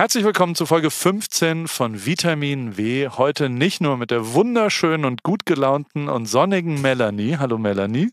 [0.00, 3.08] Herzlich willkommen zu Folge 15 von Vitamin W.
[3.08, 7.38] Heute nicht nur mit der wunderschönen und gut gelaunten und sonnigen Melanie.
[7.38, 8.12] Hallo Melanie.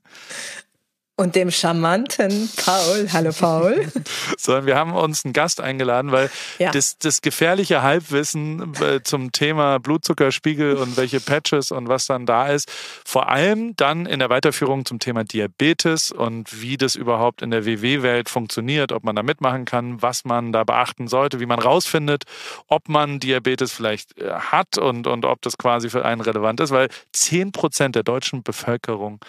[1.17, 3.07] Und dem charmanten Paul.
[3.13, 3.87] Hallo Paul.
[4.37, 6.29] Sondern wir haben uns einen Gast eingeladen, weil
[6.59, 6.71] ja.
[6.71, 12.47] das, das gefährliche Halbwissen äh, zum Thema Blutzuckerspiegel und welche Patches und was dann da
[12.47, 12.69] ist,
[13.05, 17.65] vor allem dann in der Weiterführung zum Thema Diabetes und wie das überhaupt in der
[17.65, 22.25] WW-Welt funktioniert, ob man da mitmachen kann, was man da beachten sollte, wie man rausfindet,
[22.67, 26.71] ob man Diabetes vielleicht äh, hat und, und ob das quasi für einen relevant ist,
[26.71, 29.21] weil 10 Prozent der deutschen Bevölkerung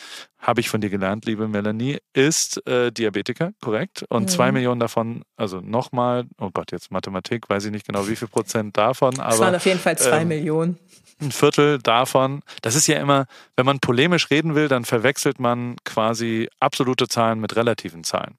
[0.47, 4.05] habe ich von dir gelernt, liebe Melanie, ist äh, Diabetiker, korrekt?
[4.09, 4.29] Und mhm.
[4.29, 8.29] zwei Millionen davon, also nochmal, oh Gott, jetzt Mathematik, weiß ich nicht genau, wie viel
[8.29, 9.19] Prozent davon.
[9.19, 10.79] Aber, es waren auf jeden Fall zwei ähm, Millionen.
[11.21, 12.43] Ein Viertel davon.
[12.63, 17.41] Das ist ja immer, wenn man polemisch reden will, dann verwechselt man quasi absolute Zahlen
[17.41, 18.39] mit relativen Zahlen.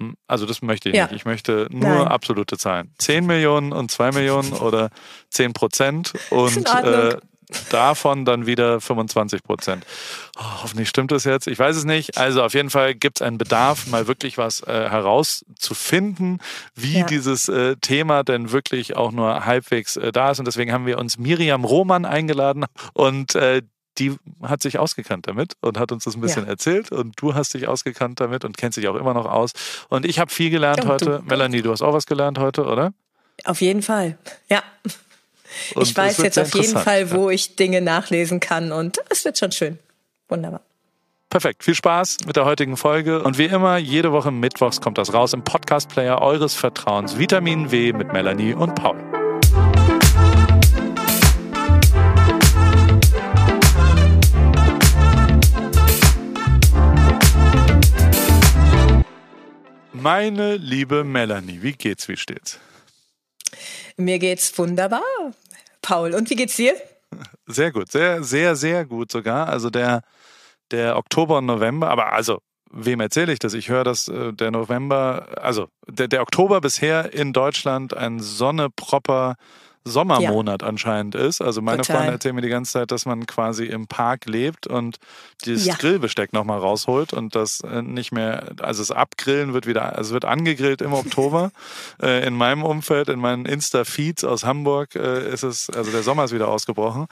[0.00, 1.04] Hm, also das möchte ich ja.
[1.04, 1.14] nicht.
[1.14, 2.08] Ich möchte nur Nein.
[2.08, 2.92] absolute Zahlen.
[2.98, 4.90] Zehn Millionen und zwei Millionen oder
[5.28, 7.18] zehn Prozent und äh,
[7.70, 9.84] davon dann wieder 25 Prozent.
[10.38, 11.46] Oh, hoffentlich stimmt das jetzt.
[11.46, 12.18] Ich weiß es nicht.
[12.18, 16.40] Also auf jeden Fall gibt es einen Bedarf, mal wirklich was äh, herauszufinden,
[16.74, 17.06] wie ja.
[17.06, 20.38] dieses äh, Thema denn wirklich auch nur halbwegs äh, da ist.
[20.38, 23.62] Und deswegen haben wir uns Miriam Roman eingeladen und äh,
[23.98, 26.50] die hat sich ausgekannt damit und hat uns das ein bisschen ja.
[26.50, 26.90] erzählt.
[26.90, 29.52] Und du hast dich ausgekannt damit und kennst dich auch immer noch aus.
[29.88, 31.04] Und ich habe viel gelernt ja, heute.
[31.04, 31.22] Du.
[31.22, 32.92] Melanie, du hast auch was gelernt heute, oder?
[33.44, 34.18] Auf jeden Fall.
[34.48, 34.62] Ja.
[35.74, 39.38] Und ich weiß jetzt auf jeden Fall, wo ich Dinge nachlesen kann und es wird
[39.38, 39.78] schon schön.
[40.28, 40.60] Wunderbar.
[41.30, 41.62] Perfekt.
[41.62, 43.22] Viel Spaß mit der heutigen Folge.
[43.22, 47.18] Und wie immer, jede Woche Mittwochs kommt das raus im Podcast-Player eures Vertrauens.
[47.18, 48.96] Vitamin W mit Melanie und Paul.
[59.92, 62.58] Meine liebe Melanie, wie geht's, wie steht's?
[64.00, 65.02] Mir geht's wunderbar,
[65.82, 66.14] Paul.
[66.14, 66.74] Und wie geht's dir?
[67.46, 69.48] Sehr gut, sehr, sehr, sehr gut sogar.
[69.48, 70.02] Also der,
[70.70, 72.38] der Oktober und November, aber also
[72.70, 73.54] wem erzähle ich das?
[73.54, 79.36] Ich höre, dass äh, der November, also der, der Oktober bisher in Deutschland ein sonnepropper
[79.84, 80.68] Sommermonat ja.
[80.68, 81.40] anscheinend ist.
[81.40, 81.96] Also meine Total.
[81.96, 84.98] Freunde erzählen mir die ganze Zeit, dass man quasi im Park lebt und
[85.44, 85.74] dieses ja.
[85.74, 90.12] Grillbesteck nochmal rausholt und das äh, nicht mehr, also das Abgrillen wird wieder, also es
[90.12, 91.50] wird angegrillt im Oktober.
[92.02, 96.24] äh, in meinem Umfeld, in meinen Insta-Feeds aus Hamburg äh, ist es, also der Sommer
[96.24, 97.06] ist wieder ausgebrochen.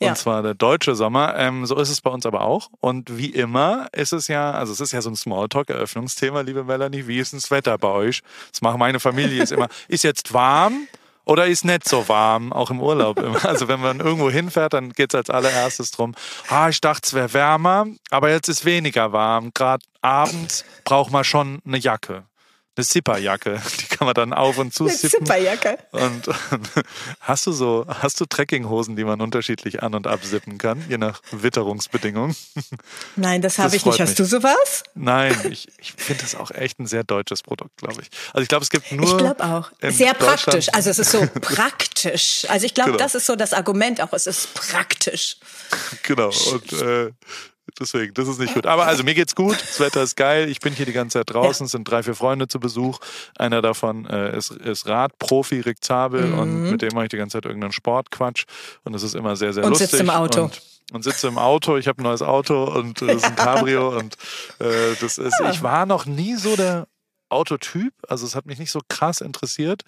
[0.00, 0.10] Ja.
[0.10, 1.36] Und zwar der deutsche Sommer.
[1.36, 2.68] Ähm, so ist es bei uns aber auch.
[2.80, 7.06] Und wie immer ist es ja, also es ist ja so ein Smalltalk-Eröffnungsthema, liebe Melanie.
[7.06, 8.22] Wie ist denn das Wetter bei euch?
[8.52, 10.86] Das macht meine Familie ist immer, ist jetzt warm?
[11.28, 13.18] Oder ist nicht so warm, auch im Urlaub.
[13.44, 16.14] Also wenn man irgendwo hinfährt, dann geht es als allererstes drum,
[16.48, 19.50] ah, ich dachte, es wäre wärmer, aber jetzt ist weniger warm.
[19.54, 22.24] Gerade abends braucht man schon eine Jacke
[22.78, 23.60] eine Zipperjacke.
[23.80, 25.78] Die kann man dann auf und zu eine Zipperjacke.
[25.90, 26.36] Und, und,
[27.20, 31.20] hast du so, hast du Trekkinghosen, die man unterschiedlich an- und absippen kann, je nach
[31.32, 32.36] Witterungsbedingungen?
[33.16, 34.00] Nein, das habe ich nicht.
[34.00, 34.84] Hast du sowas?
[34.94, 38.08] Nein, ich, ich finde das auch echt ein sehr deutsches Produkt, glaube ich.
[38.32, 39.06] Also ich glaube, es gibt nur.
[39.06, 39.70] Ich glaube auch.
[39.82, 40.68] Sehr praktisch.
[40.72, 42.46] Also es ist so praktisch.
[42.48, 43.02] Also ich glaube, genau.
[43.02, 44.12] das ist so das Argument auch.
[44.12, 45.36] Es ist praktisch.
[46.02, 46.30] Genau.
[46.52, 47.10] Und äh,
[47.78, 48.66] Deswegen, das ist nicht gut.
[48.66, 50.48] Aber also mir geht's gut, das Wetter ist geil.
[50.48, 52.98] Ich bin hier die ganze Zeit draußen, es sind drei, vier Freunde zu Besuch.
[53.38, 56.38] Einer davon äh, ist, ist Radprofi, Rick Zabel, mhm.
[56.38, 58.44] und mit dem mache ich die ganze Zeit irgendeinen Sportquatsch.
[58.84, 59.86] Und das ist immer sehr, sehr und lustig.
[59.86, 60.42] Und sitzt im Auto.
[60.44, 60.62] Und,
[60.92, 61.76] und sitze im Auto.
[61.76, 63.96] Ich habe ein neues Auto und das ist ein Cabrio.
[63.96, 64.14] und
[64.58, 66.88] äh, das ist, ich war noch nie so der
[67.28, 67.92] Autotyp.
[68.08, 69.82] Also es hat mich nicht so krass interessiert.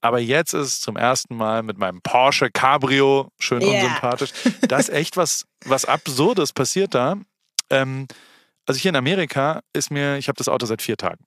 [0.00, 3.82] Aber jetzt ist es zum ersten Mal mit meinem Porsche Cabrio, schön yeah.
[3.82, 4.30] unsympathisch.
[4.68, 7.16] Da ist echt was, was Absurdes passiert da.
[7.70, 8.06] Ähm,
[8.66, 11.24] also hier in Amerika ist mir, ich habe das Auto seit vier Tagen.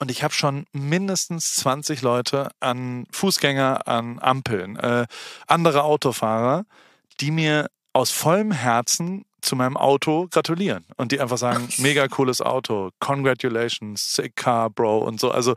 [0.00, 5.06] Und ich habe schon mindestens 20 Leute an Fußgänger, an Ampeln, äh,
[5.46, 6.64] andere Autofahrer,
[7.20, 12.40] die mir aus vollem Herzen zu meinem Auto gratulieren und die einfach sagen, mega cooles
[12.40, 15.30] Auto, congratulations, sick car, bro und so.
[15.30, 15.54] Also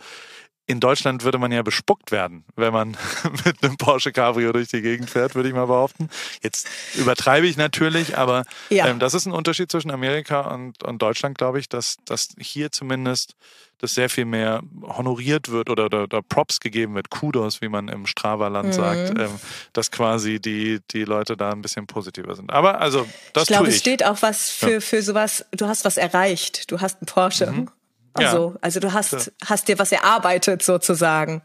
[0.68, 2.98] in Deutschland würde man ja bespuckt werden, wenn man
[3.46, 6.10] mit einem Porsche Cabrio durch die Gegend fährt, würde ich mal behaupten.
[6.44, 8.88] Jetzt übertreibe ich natürlich, aber ja.
[8.88, 12.72] ähm, das ist ein Unterschied zwischen Amerika und, und Deutschland, glaube ich, dass, dass hier
[12.72, 13.36] zumindest
[13.80, 17.88] das sehr viel mehr honoriert wird oder, oder, oder Props gegeben wird, Kudos, wie man
[17.88, 18.74] im Strava-Land mhm.
[18.74, 19.40] sagt, ähm,
[19.72, 22.52] dass quasi die, die Leute da ein bisschen positiver sind.
[22.52, 24.80] Aber also, das ich glaube, es steht auch was für, ja.
[24.80, 27.52] für sowas, du hast was erreicht, du hast einen Porsche.
[27.52, 27.70] Mhm.
[28.14, 28.60] Also, ja.
[28.62, 29.20] also du hast, ja.
[29.46, 31.42] hast dir was erarbeitet sozusagen.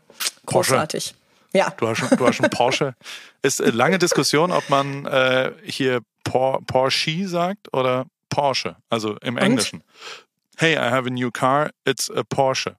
[0.47, 1.15] Großartig.
[1.15, 1.23] Porsche.
[1.55, 1.71] Ja.
[1.71, 2.95] Du hast, du hast einen Porsche.
[3.43, 9.35] Ist eine lange Diskussion, ob man äh, hier Por Porsche sagt oder Porsche, also im
[9.35, 9.43] Und?
[9.43, 9.85] Englischen.
[10.57, 12.77] Hey, I have a new car, it's a Porsche.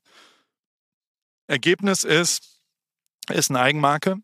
[1.48, 2.60] Ergebnis ist,
[3.30, 4.18] ist eine Eigenmarke.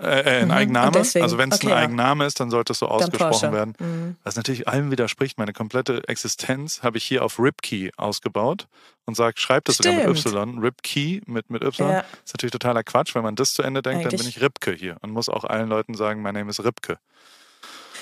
[0.00, 0.50] Äh, äh ein mhm.
[0.50, 0.98] Eigenname.
[0.98, 3.74] Also wenn es okay, ein Eigenname ist, dann sollte es so ausgesprochen werden.
[3.78, 4.16] Mhm.
[4.24, 5.38] Was natürlich allem widerspricht.
[5.38, 8.66] Meine komplette Existenz habe ich hier auf Ripkey ausgebaut
[9.06, 10.58] und sage, schreibt das sogar mit Y.
[10.58, 11.90] Ripkey mit, mit Y.
[11.90, 12.04] Ja.
[12.24, 13.14] ist natürlich totaler Quatsch.
[13.14, 14.20] Wenn man das zu Ende denkt, Eigentlich.
[14.20, 16.98] dann bin ich Ripke hier und muss auch allen Leuten sagen, mein Name ist Ripke.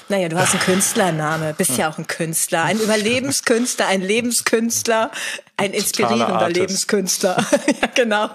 [0.09, 5.11] Naja, du hast einen Künstlername, bist ja auch ein Künstler, ein Überlebenskünstler, ein Lebenskünstler,
[5.57, 7.37] ein inspirierender Lebenskünstler.
[7.81, 8.31] ja, genau.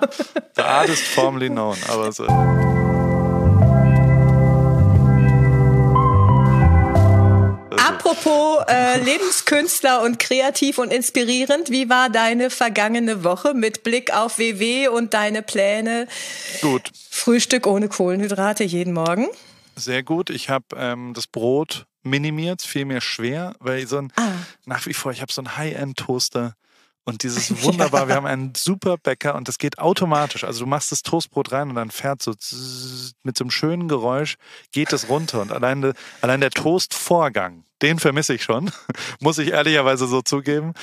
[0.56, 2.26] The artist formerly known, aber so.
[7.98, 14.38] Apropos äh, Lebenskünstler und kreativ und inspirierend, wie war deine vergangene Woche mit Blick auf
[14.38, 16.08] WW und deine Pläne?
[16.62, 16.92] Gut.
[17.10, 19.26] Frühstück ohne Kohlenhydrate jeden Morgen?
[19.76, 20.30] Sehr gut.
[20.30, 24.30] Ich habe ähm, das Brot minimiert, fiel mir schwer, weil so ein, ah.
[24.66, 26.54] nach wie vor, ich habe so einen High-End-Toaster
[27.08, 28.08] und dieses wunderbar, ja.
[28.10, 30.44] wir haben einen super Bäcker und das geht automatisch.
[30.44, 32.32] Also du machst das Toastbrot rein und dann fährt so
[33.24, 34.36] mit so einem schönen Geräusch
[34.74, 38.72] geht es runter und allein, de, allein der Toastvorgang, den vermisse ich schon,
[39.22, 40.74] muss ich ehrlicherweise so zugeben.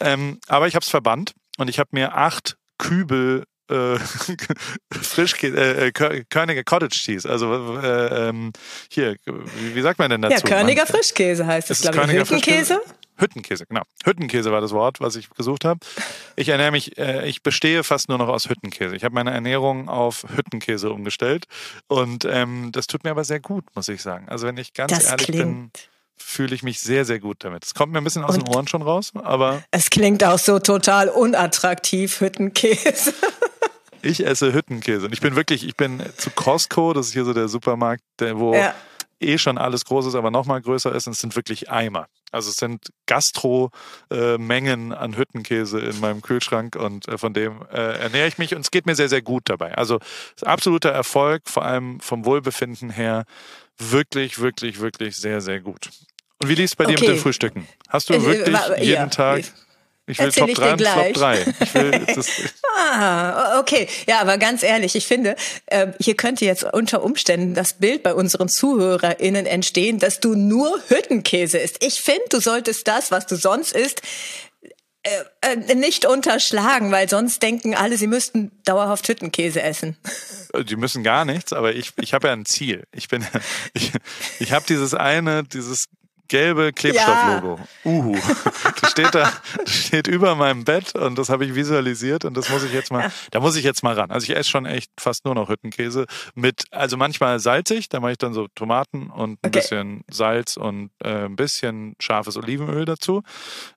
[0.00, 3.98] Ähm, aber ich habe es verbannt und ich habe mir acht Kübel äh,
[4.90, 7.28] Frischkäse, äh, äh Körniger Cottage Cheese.
[7.28, 8.52] Also äh, ähm,
[8.88, 10.34] hier, wie, wie, sagt man denn dazu?
[10.34, 12.20] Ja, Körniger Frischkäse heißt es, glaube ich.
[12.20, 12.80] Hüttenkäse?
[13.16, 13.82] Hüttenkäse, genau.
[14.04, 15.80] Hüttenkäse war das Wort, was ich gesucht habe.
[16.36, 18.96] Ich ernähre mich, äh, ich bestehe fast nur noch aus Hüttenkäse.
[18.96, 21.46] Ich habe meine Ernährung auf Hüttenkäse umgestellt
[21.86, 24.28] und ähm, das tut mir aber sehr gut, muss ich sagen.
[24.28, 25.42] Also wenn ich ganz das ehrlich klingt.
[25.42, 25.70] bin
[26.16, 27.64] fühle ich mich sehr, sehr gut damit.
[27.64, 29.62] Es kommt mir ein bisschen aus und den Ohren schon raus, aber.
[29.70, 33.12] Es klingt auch so total unattraktiv, Hüttenkäse.
[34.02, 35.06] ich esse Hüttenkäse.
[35.06, 38.38] Und ich bin wirklich, ich bin zu Costco, das ist hier so der Supermarkt, der,
[38.38, 38.74] wo ja.
[39.24, 41.06] Eh schon alles groß ist, aber nochmal größer ist.
[41.06, 42.06] Und es sind wirklich Eimer.
[42.32, 47.98] Also es sind Gastro-Mengen äh, an Hüttenkäse in meinem Kühlschrank und äh, von dem äh,
[48.00, 49.74] ernähre ich mich und es geht mir sehr, sehr gut dabei.
[49.76, 50.00] Also
[50.42, 53.24] absoluter Erfolg, vor allem vom Wohlbefinden her,
[53.78, 55.90] wirklich, wirklich, wirklich sehr, sehr gut.
[56.42, 57.06] Und wie lief es bei dir okay.
[57.06, 57.68] mit den Frühstücken?
[57.88, 59.10] Hast du wirklich jeden.
[59.10, 59.44] Tag
[60.06, 61.54] ich will Erzähl Top 3 und Flop 3.
[61.60, 62.30] Ich will das
[62.76, 63.88] ah, okay.
[64.06, 65.34] Ja, aber ganz ehrlich, ich finde,
[65.66, 70.78] äh, hier könnte jetzt unter Umständen das Bild bei unseren ZuhörerInnen entstehen, dass du nur
[70.88, 71.82] Hüttenkäse isst.
[71.82, 74.02] Ich finde, du solltest das, was du sonst isst,
[75.04, 79.98] äh, äh, nicht unterschlagen, weil sonst denken alle, sie müssten dauerhaft Hüttenkäse essen.
[80.68, 82.84] Die müssen gar nichts, aber ich, ich habe ja ein Ziel.
[82.90, 83.22] Ich bin,
[83.74, 83.92] ich,
[84.38, 85.86] ich habe dieses eine, dieses
[86.28, 87.58] gelbe Klebstofflogo.
[87.58, 87.90] Ja.
[87.90, 88.16] Uhu.
[88.80, 89.32] Das steht da,
[89.64, 92.92] das steht über meinem Bett und das habe ich visualisiert und das muss ich jetzt
[92.92, 93.12] mal, ja.
[93.30, 94.10] da muss ich jetzt mal ran.
[94.10, 98.12] Also ich esse schon echt fast nur noch Hüttenkäse mit, also manchmal salzig, da mache
[98.12, 99.60] ich dann so Tomaten und ein okay.
[99.60, 103.22] bisschen Salz und äh, ein bisschen scharfes Olivenöl dazu.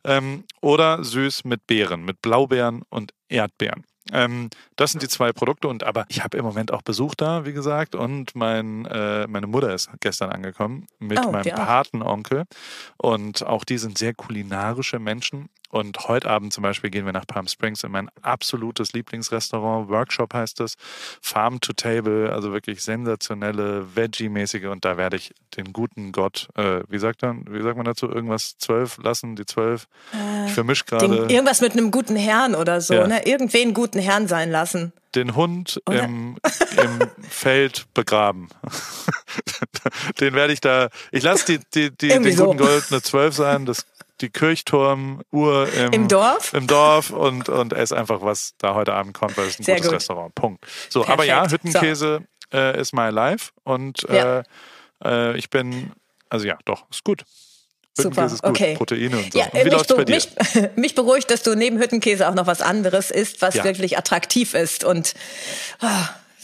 [0.03, 3.85] Ähm, oder süß mit Beeren, mit Blaubeeren und Erdbeeren.
[4.11, 7.45] Ähm, das sind die zwei Produkte und aber ich habe im Moment auch Besuch da,
[7.45, 11.55] wie gesagt, und mein, äh, meine Mutter ist gestern angekommen mit oh, meinem ja.
[11.55, 12.43] Patenonkel
[12.97, 17.27] und auch die sind sehr kulinarische Menschen und heute Abend zum Beispiel gehen wir nach
[17.27, 19.89] Palm Springs in mein absolutes Lieblingsrestaurant.
[19.89, 20.75] Workshop heißt es.
[21.21, 24.67] Farm to Table, also wirklich sensationelle, Veggie-mäßige.
[24.67, 28.09] Und da werde ich den guten Gott, äh, wie sagt man, wie sagt man dazu,
[28.09, 29.87] irgendwas zwölf lassen, die zwölf.
[30.13, 31.05] Äh, ich vermisch gerade.
[31.05, 33.07] Irgendwas mit einem guten Herrn oder so, ja.
[33.07, 33.25] ne?
[33.25, 34.93] Irgendwen guten Herrn sein lassen.
[35.15, 36.37] Den Hund im,
[36.77, 38.49] im Feld begraben.
[40.19, 40.89] den werde ich da.
[41.11, 42.45] Ich lasse die, die, die, den so.
[42.45, 43.65] guten Gold eine zwölf sein.
[43.65, 43.85] Das
[44.21, 49.13] die Kirchturmuhr im, Im Dorf, im Dorf und, und ess einfach, was da heute Abend
[49.13, 49.95] kommt, weil es ein Sehr gutes gut.
[49.95, 50.35] Restaurant.
[50.35, 50.65] Punkt.
[50.89, 51.13] So, Perfekt.
[51.13, 52.21] aber ja, Hüttenkäse
[52.51, 52.57] so.
[52.57, 54.39] äh, ist my life und ja.
[54.39, 54.43] äh,
[55.03, 55.91] äh, ich bin,
[56.29, 57.23] also ja, doch, ist gut.
[57.93, 58.75] Super, ist gut, okay.
[58.75, 59.39] Proteine und so.
[59.39, 60.15] Ja, und wie mich, läuft's bei dir?
[60.15, 60.29] Mich,
[60.75, 63.63] mich, beruhigt, dass du neben Hüttenkäse auch noch was anderes isst, was ja.
[63.63, 65.15] wirklich attraktiv ist und
[65.81, 65.87] oh,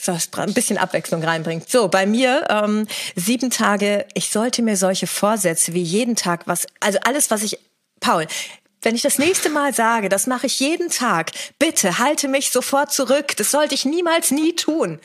[0.08, 1.70] ein bisschen Abwechslung reinbringt.
[1.70, 6.68] So, bei mir ähm, sieben Tage, ich sollte mir solche Vorsätze wie jeden Tag was,
[6.80, 7.60] also alles, was ich,
[8.00, 8.28] Paul,
[8.82, 12.92] wenn ich das nächste Mal sage, das mache ich jeden Tag, bitte halte mich sofort
[12.92, 13.36] zurück.
[13.38, 15.00] Das sollte ich niemals nie tun.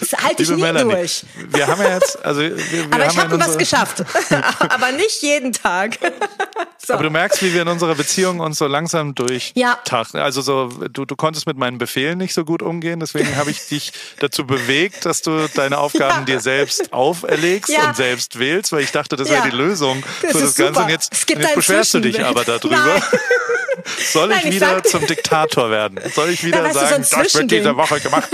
[0.00, 1.24] Das halte ich nie Melanie, durch.
[1.50, 4.04] Wir haben ja jetzt, also wir, wir aber ich habe was geschafft,
[4.58, 5.98] aber nicht jeden Tag.
[6.78, 6.94] so.
[6.94, 9.78] Aber du merkst, wie wir in unserer Beziehung uns so langsam durch ja.
[10.14, 13.66] Also so, du, du konntest mit meinen Befehlen nicht so gut umgehen, deswegen habe ich
[13.66, 16.24] dich dazu bewegt, dass du deine Aufgaben ja.
[16.24, 17.88] dir selbst auferlegst ja.
[17.88, 20.80] und selbst wählst, weil ich dachte, das wäre die Lösung das für das Ganze.
[20.80, 23.02] Und jetzt, und jetzt beschwerst du dich aber darüber.
[24.12, 26.00] Soll ich Nein, ich wieder zum Diktator werden?
[26.14, 28.28] Soll ich wieder sagen, das wird diese Woche gemacht?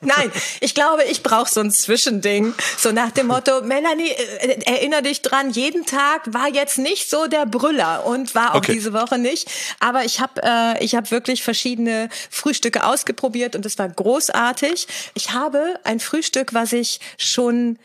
[0.00, 2.54] Nein, ich glaube, ich brauche so ein Zwischending.
[2.78, 7.26] So nach dem Motto, Melanie, äh, erinnere dich dran, jeden Tag war jetzt nicht so
[7.26, 8.72] der Brüller und war auch okay.
[8.72, 9.48] diese Woche nicht.
[9.80, 14.86] Aber ich habe äh, ich hab wirklich verschiedene Frühstücke ausgeprobiert und es war großartig.
[15.14, 17.78] Ich habe ein Frühstück, was ich schon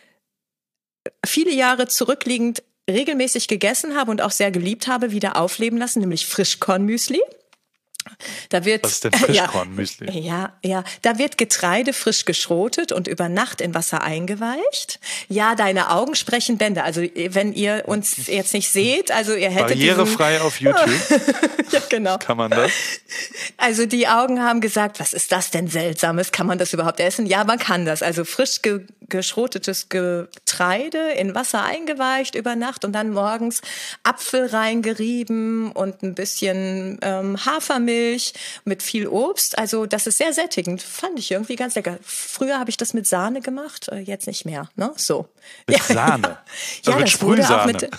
[1.26, 6.26] viele Jahre zurückliegend regelmäßig gegessen habe und auch sehr geliebt habe, wieder aufleben lassen, nämlich
[6.26, 7.22] Frischkornmüsli.
[8.50, 10.20] Da wird, Was ist denn Frischkornmüsli?
[10.20, 15.00] Ja, ja, da wird Getreide frisch geschrotet und über Nacht in Wasser eingeweicht.
[15.30, 16.84] Ja, deine Augen sprechen Bände.
[16.84, 20.90] Also wenn ihr uns jetzt nicht seht, also ihr hättet barrierefrei diesen, auf YouTube.
[21.72, 22.18] ja, genau.
[22.18, 22.72] Kann man das?
[23.58, 26.32] Also die Augen haben gesagt, was ist das denn seltsames?
[26.32, 27.26] Kann man das überhaupt essen?
[27.26, 28.04] Ja, man kann das.
[28.04, 28.82] Also frisch ge
[29.14, 33.62] geschrotetes Getreide in Wasser eingeweicht über Nacht und dann morgens
[34.02, 38.34] Apfel reingerieben und ein bisschen ähm, Hafermilch
[38.66, 39.58] mit viel Obst.
[39.60, 40.82] Also das ist sehr sättigend.
[40.82, 42.00] Fand ich irgendwie ganz lecker.
[42.04, 44.70] Früher habe ich das mit Sahne gemacht, äh, jetzt nicht mehr.
[44.76, 44.92] Ne?
[44.96, 45.28] So.
[45.68, 46.24] Mit ja, Sahne?
[46.84, 47.74] Ja, also ja mit Sprühsahne?
[47.74, 47.90] Mit,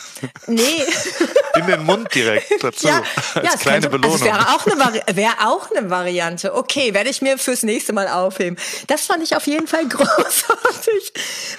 [0.47, 0.83] nee.
[1.59, 2.89] In den Mund direkt dazu.
[2.89, 3.03] Ja,
[3.35, 4.13] als ja, kleine könnte, Belohnung.
[4.13, 6.55] Also wäre auch, eine wäre auch eine Variante.
[6.55, 8.59] Okay, werde ich mir fürs nächste Mal aufheben.
[8.89, 11.04] Das fand ich auf jeden Fall großartig.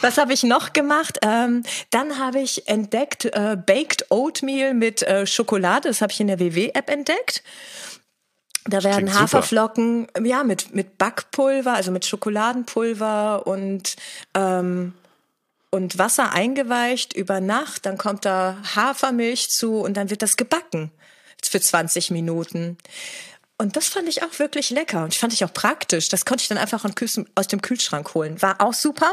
[0.01, 1.19] Was habe ich noch gemacht?
[1.21, 5.87] Ähm, dann habe ich entdeckt äh, Baked Oatmeal mit äh, Schokolade.
[5.87, 7.43] Das habe ich in der WW-App entdeckt.
[8.67, 10.27] Da werden Klingt Haferflocken, super.
[10.27, 13.95] ja, mit, mit Backpulver, also mit Schokoladenpulver und,
[14.33, 14.93] ähm,
[15.69, 17.85] und Wasser eingeweicht über Nacht.
[17.85, 20.91] Dann kommt da Hafermilch zu und dann wird das gebacken
[21.43, 22.77] für 20 Minuten.
[23.57, 26.09] Und das fand ich auch wirklich lecker und fand ich auch praktisch.
[26.09, 26.83] Das konnte ich dann einfach
[27.35, 28.41] aus dem Kühlschrank holen.
[28.41, 29.12] War auch super.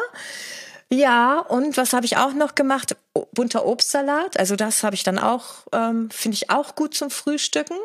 [0.91, 2.97] Ja, und was habe ich auch noch gemacht?
[3.33, 4.39] Bunter Obstsalat.
[4.39, 7.79] Also das habe ich dann auch, ähm, finde ich auch gut zum Frühstücken.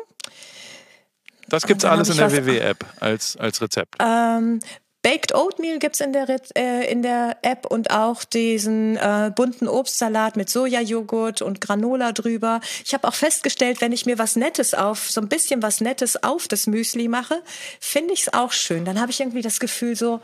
[1.48, 3.94] Das gibt's alles in der WW-App als, als Rezept.
[3.98, 4.60] Ähm,
[5.08, 10.50] Baked Oatmeal gibt's in äh, in der App und auch diesen äh, bunten Obstsalat mit
[10.50, 12.60] Sojajoghurt und Granola drüber.
[12.84, 16.22] Ich habe auch festgestellt, wenn ich mir was Nettes auf, so ein bisschen was Nettes
[16.22, 17.42] auf das Müsli mache,
[17.80, 18.84] finde ich es auch schön.
[18.84, 20.20] Dann habe ich irgendwie das Gefühl so,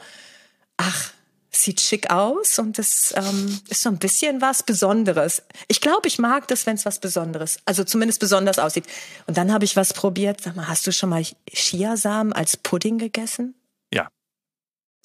[0.76, 1.14] ach,
[1.50, 5.44] sieht schick aus und es ähm, ist so ein bisschen was Besonderes.
[5.66, 8.84] Ich glaube, ich mag das, wenn es was Besonderes, also zumindest besonders aussieht.
[9.26, 10.42] Und dann habe ich was probiert.
[10.42, 13.54] Sag mal, hast du schon mal Chiasamen als Pudding gegessen?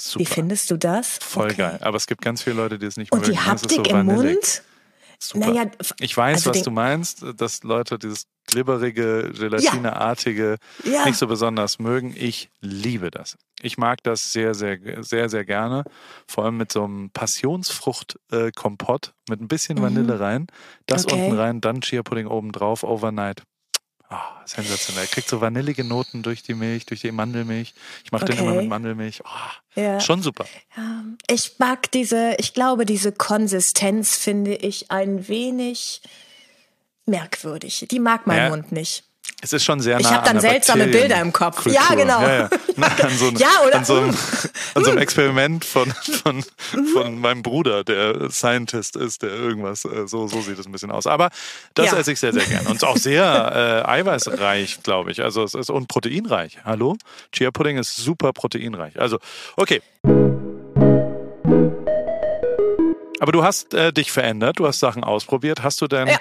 [0.01, 0.19] Super.
[0.21, 1.17] Wie findest du das?
[1.21, 1.55] Voll okay.
[1.55, 1.79] geil.
[1.81, 3.25] Aber es gibt ganz viele Leute, die es nicht mögen.
[3.25, 4.63] Und die Haptik so im Mund?
[5.21, 5.47] Super.
[5.47, 10.91] Naja, ich weiß, also was du meinst, dass Leute dieses glibberige, gelatineartige ja.
[10.91, 11.05] ja.
[11.05, 12.15] nicht so besonders mögen.
[12.17, 13.37] Ich liebe das.
[13.61, 15.83] Ich mag das sehr, sehr, sehr, sehr gerne.
[16.25, 20.21] Vor allem mit so einem Passionsfruchtkompott äh, mit ein bisschen Vanille mhm.
[20.21, 20.47] rein.
[20.85, 21.15] Das okay.
[21.15, 23.43] unten rein, dann Chia Pudding oben drauf, overnight.
[24.11, 25.05] Oh, sensationell.
[25.05, 27.75] Kriegt so vanillige Noten durch die Milch, durch die Mandelmilch.
[28.03, 28.35] Ich mache okay.
[28.35, 29.21] den immer mit Mandelmilch.
[29.23, 29.99] Oh, ja.
[29.99, 30.45] Schon super.
[30.75, 36.01] Ja, ich mag diese, ich glaube, diese Konsistenz finde ich ein wenig
[37.05, 37.85] merkwürdig.
[37.91, 38.49] Die mag mein ja.
[38.49, 39.03] Mund nicht.
[39.41, 41.63] Es ist schon sehr nah Ich habe dann seltsame Bilder im Kopf.
[41.63, 41.73] Kultur.
[41.73, 42.21] Ja, genau.
[42.21, 42.49] Ja, ja.
[43.03, 43.77] An, so, ja, oder?
[43.77, 44.09] An, so einem,
[44.75, 46.43] an so einem Experiment von, von,
[46.93, 50.91] von meinem Bruder, der Scientist ist, der irgendwas, äh, so, so sieht es ein bisschen
[50.91, 51.07] aus.
[51.07, 51.29] Aber
[51.73, 51.97] das ja.
[51.97, 52.69] esse ich sehr, sehr gerne.
[52.69, 55.23] Und auch sehr äh, eiweißreich, glaube ich.
[55.23, 56.59] Also es ist und proteinreich.
[56.65, 56.97] Hallo?
[57.31, 58.99] Chia Pudding ist super proteinreich.
[58.99, 59.19] Also,
[59.55, 59.81] okay.
[63.21, 65.63] Aber du hast äh, dich verändert, du hast Sachen ausprobiert.
[65.63, 66.19] Hast du denn ja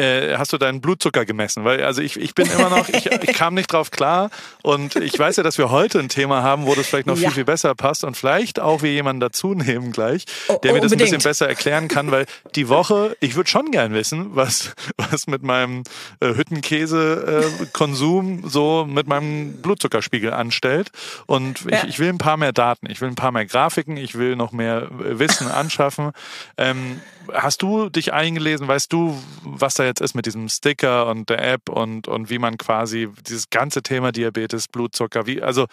[0.00, 1.64] äh, hast du deinen Blutzucker gemessen?
[1.64, 4.30] Weil also ich, ich bin immer noch, ich, ich kam nicht drauf klar
[4.62, 7.28] und ich weiß ja, dass wir heute ein Thema haben, wo das vielleicht noch ja.
[7.28, 10.24] viel, viel besser passt und vielleicht auch wir jemanden dazu nehmen gleich,
[10.62, 13.70] der oh, mir das ein bisschen besser erklären kann, weil die Woche, ich würde schon
[13.70, 15.82] gern wissen, was, was mit meinem
[16.20, 20.90] äh, Hüttenkäse-Konsum äh, so mit meinem Blutzuckerspiegel anstellt
[21.26, 21.82] und ja.
[21.82, 24.36] ich, ich will ein paar mehr Daten, ich will ein paar mehr Grafiken, ich will
[24.36, 26.12] noch mehr Wissen anschaffen.
[26.56, 27.00] Ähm,
[27.32, 28.68] hast du dich eingelesen?
[28.68, 32.38] Weißt du, was da jetzt ist mit diesem Sticker und der App und, und wie
[32.38, 35.66] man quasi dieses ganze Thema Diabetes, Blutzucker, wie, also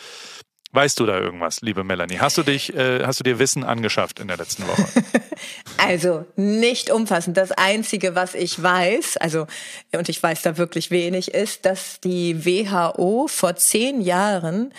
[0.74, 2.19] Weißt du da irgendwas, liebe Melanie?
[2.19, 4.86] Hast du dich, äh, hast du dir Wissen angeschafft in der letzten Woche?
[5.77, 7.38] also nicht umfassend.
[7.38, 9.47] Das Einzige, was ich weiß, also
[9.95, 14.74] und ich weiß da wirklich wenig, ist, dass die WHO vor zehn Jahren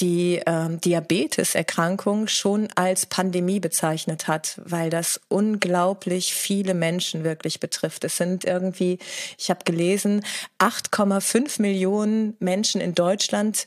[0.00, 8.04] die ähm, Diabeteserkrankung schon als Pandemie bezeichnet hat, weil das unglaublich viele Menschen wirklich betrifft.
[8.04, 8.98] Es sind irgendwie,
[9.38, 10.24] ich habe gelesen,
[10.58, 13.66] 8,5 Millionen Menschen in Deutschland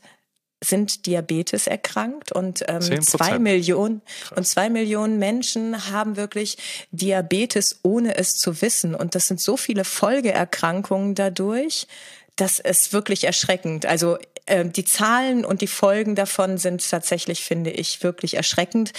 [0.64, 4.38] sind Diabetes erkrankt und ähm, zwei Millionen Krass.
[4.38, 6.56] und zwei Millionen Menschen haben wirklich
[6.90, 11.86] Diabetes ohne es zu wissen und das sind so viele Folgeerkrankungen dadurch,
[12.36, 13.84] das ist wirklich erschreckend.
[13.84, 18.92] Also äh, die Zahlen und die Folgen davon sind tatsächlich, finde ich, wirklich erschreckend.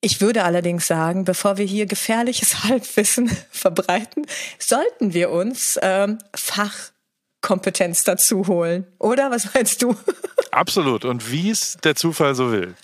[0.00, 4.26] Ich würde allerdings sagen, bevor wir hier gefährliches Halbwissen verbreiten,
[4.58, 8.86] sollten wir uns ähm, Fachkompetenz dazu holen.
[8.98, 9.96] Oder was meinst du?
[10.52, 11.04] Absolut.
[11.04, 12.74] Und wie es der Zufall so will,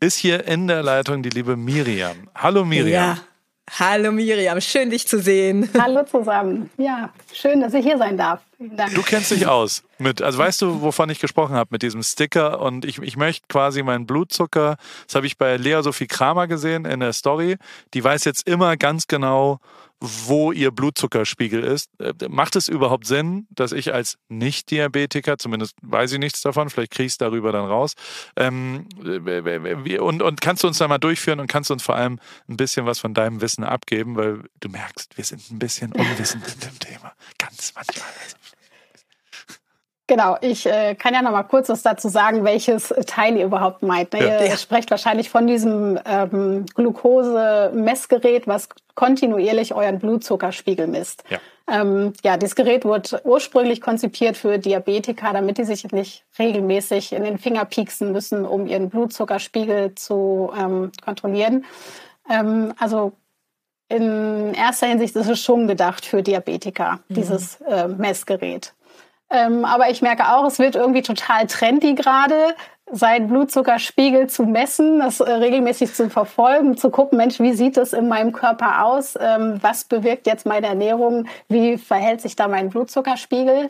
[0.00, 2.28] ist hier in der Leitung die liebe Miriam.
[2.34, 2.92] Hallo Miriam.
[2.92, 3.18] Ja.
[3.78, 5.68] Hallo Miriam, schön dich zu sehen.
[5.78, 6.70] Hallo zusammen.
[6.78, 8.40] Ja, schön, dass ich hier sein darf.
[8.58, 12.60] Du kennst dich aus mit, also weißt du, wovon ich gesprochen habe mit diesem Sticker
[12.60, 14.76] und ich, ich möchte quasi meinen Blutzucker,
[15.06, 17.56] das habe ich bei Lea Sophie Kramer gesehen in der Story,
[17.94, 19.60] die weiß jetzt immer ganz genau,
[20.00, 21.90] wo ihr Blutzuckerspiegel ist.
[21.98, 26.92] Äh, macht es überhaupt Sinn, dass ich als Nicht-Diabetiker, zumindest weiß ich nichts davon, vielleicht
[26.92, 27.94] kriege ich es darüber dann raus,
[28.36, 32.56] ähm, und, und kannst du uns da mal durchführen und kannst uns vor allem ein
[32.56, 36.60] bisschen was von deinem Wissen abgeben, weil du merkst, wir sind ein bisschen unwissend in
[36.60, 37.12] dem Thema.
[37.38, 38.08] Ganz manchmal.
[40.08, 43.82] Genau, ich äh, kann ja noch mal kurz was dazu sagen, welches Teil ihr überhaupt
[43.82, 44.14] meint.
[44.14, 44.26] Ne?
[44.26, 44.42] Ja.
[44.42, 51.24] Ihr sprecht wahrscheinlich von diesem ähm, Glucose-Messgerät, was kontinuierlich euren Blutzuckerspiegel misst.
[51.28, 51.38] Ja.
[51.70, 57.22] Ähm, ja, dieses Gerät wurde ursprünglich konzipiert für Diabetiker, damit die sich nicht regelmäßig in
[57.22, 61.66] den Finger pieksen müssen, um ihren Blutzuckerspiegel zu ähm, kontrollieren.
[62.30, 63.12] Ähm, also
[63.90, 67.14] in erster Hinsicht ist es schon gedacht für Diabetiker, mhm.
[67.14, 68.72] dieses äh, Messgerät.
[69.30, 72.54] Ähm, aber ich merke auch, es wird irgendwie total trendy gerade,
[72.90, 77.92] seinen Blutzuckerspiegel zu messen, das äh, regelmäßig zu verfolgen, zu gucken, Mensch, wie sieht es
[77.92, 79.18] in meinem Körper aus?
[79.20, 81.26] Ähm, was bewirkt jetzt meine Ernährung?
[81.48, 83.68] Wie verhält sich da mein Blutzuckerspiegel?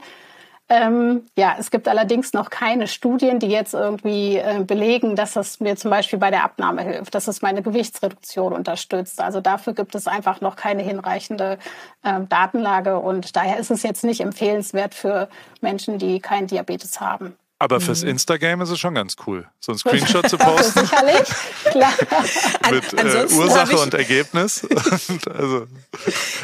[0.70, 5.60] Ähm, ja, es gibt allerdings noch keine Studien, die jetzt irgendwie äh, belegen, dass das
[5.60, 9.20] mir zum Beispiel bei der Abnahme hilft, dass es meine Gewichtsreduktion unterstützt.
[9.20, 11.58] Also dafür gibt es einfach noch keine hinreichende
[12.02, 15.28] äh, Datenlage und daher ist es jetzt nicht empfehlenswert für
[15.62, 17.34] Menschen, die keinen Diabetes haben.
[17.60, 18.10] Aber fürs mhm.
[18.10, 20.80] Instagram ist es schon ganz cool, so ein Screenshot zu posten.
[20.80, 21.28] Sicherlich,
[21.70, 21.92] klar.
[22.70, 24.66] Mit äh, Ursache und Ergebnis.
[25.34, 25.66] also,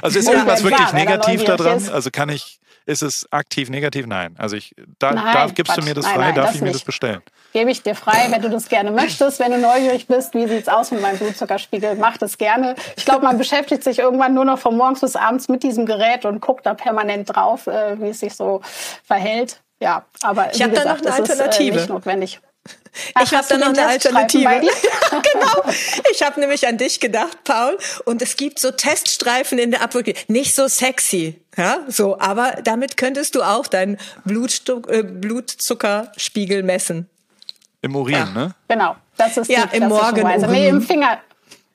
[0.03, 1.89] also ist irgendwas wirklich negativ daran?
[1.91, 4.07] Also kann ich, ist es aktiv negativ?
[4.07, 4.35] Nein.
[4.39, 5.83] Also ich, da, nein, da gibst Quatsch.
[5.83, 6.77] du mir das frei, nein, nein, darf das ich mir nicht.
[6.77, 7.23] das bestellen?
[7.53, 9.41] Gebe ich dir frei, wenn du das gerne möchtest.
[9.41, 12.75] Wenn du neugierig bist, wie sieht's aus mit meinem Blutzuckerspiegel, mach das gerne.
[12.97, 16.25] Ich glaube, man beschäftigt sich irgendwann nur noch von morgens bis abends mit diesem Gerät
[16.25, 18.61] und guckt da permanent drauf, äh, wie es sich so
[19.05, 19.61] verhält.
[19.81, 21.77] Ja, aber ich habe da noch eine Alternative.
[21.77, 22.41] Ist, äh, nicht notwendig.
[23.15, 24.49] Ach, ich habe da noch eine Alternative.
[25.11, 25.73] genau.
[26.13, 27.77] Ich habe nämlich an dich gedacht, Paul.
[28.05, 30.19] Und es gibt so Teststreifen in der Apotheke.
[30.29, 32.19] Nicht so sexy, ja, so.
[32.19, 37.09] Aber damit könntest du auch deinen Blutstu äh, Blutzuckerspiegel messen.
[37.83, 38.25] Im Urin, ja.
[38.27, 38.55] ne?
[38.69, 38.97] Genau.
[39.17, 40.51] Das ist ja, im Morgenurin.
[40.51, 41.19] Nee, im Finger.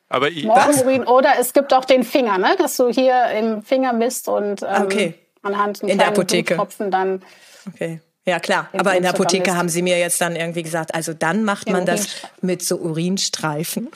[0.09, 2.55] Aber Morgenurin oder es gibt auch den Finger, ne?
[2.57, 5.13] Dass du hier im Finger misst und ähm, okay.
[5.43, 6.55] anhand in der Apotheke.
[6.55, 7.21] Tropfen dann.
[7.67, 8.01] Okay.
[8.29, 8.69] Ja, klar.
[8.73, 11.87] Aber in der Apotheke haben sie mir jetzt dann irgendwie gesagt, also dann macht man
[11.87, 12.07] das
[12.41, 13.89] mit so Urinstreifen.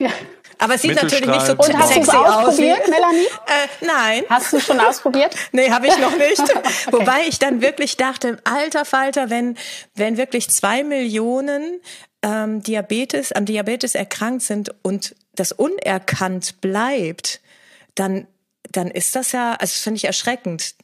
[0.00, 0.10] Ja.
[0.58, 2.58] Aber es sieht natürlich nicht so Und hast sexy aus.
[2.58, 3.26] Wie, Melanie?
[3.46, 4.24] Äh, nein.
[4.28, 5.34] Hast du schon ausprobiert?
[5.52, 6.40] nee, habe ich noch nicht.
[6.40, 6.62] okay.
[6.90, 9.56] Wobei ich dann wirklich dachte, alter Falter, wenn,
[9.94, 11.80] wenn wirklich zwei Millionen
[12.22, 17.40] ähm, Diabetes, an Diabetes erkrankt sind und das unerkannt bleibt,
[17.94, 18.26] dann,
[18.72, 20.74] dann ist das ja, also das finde ich erschreckend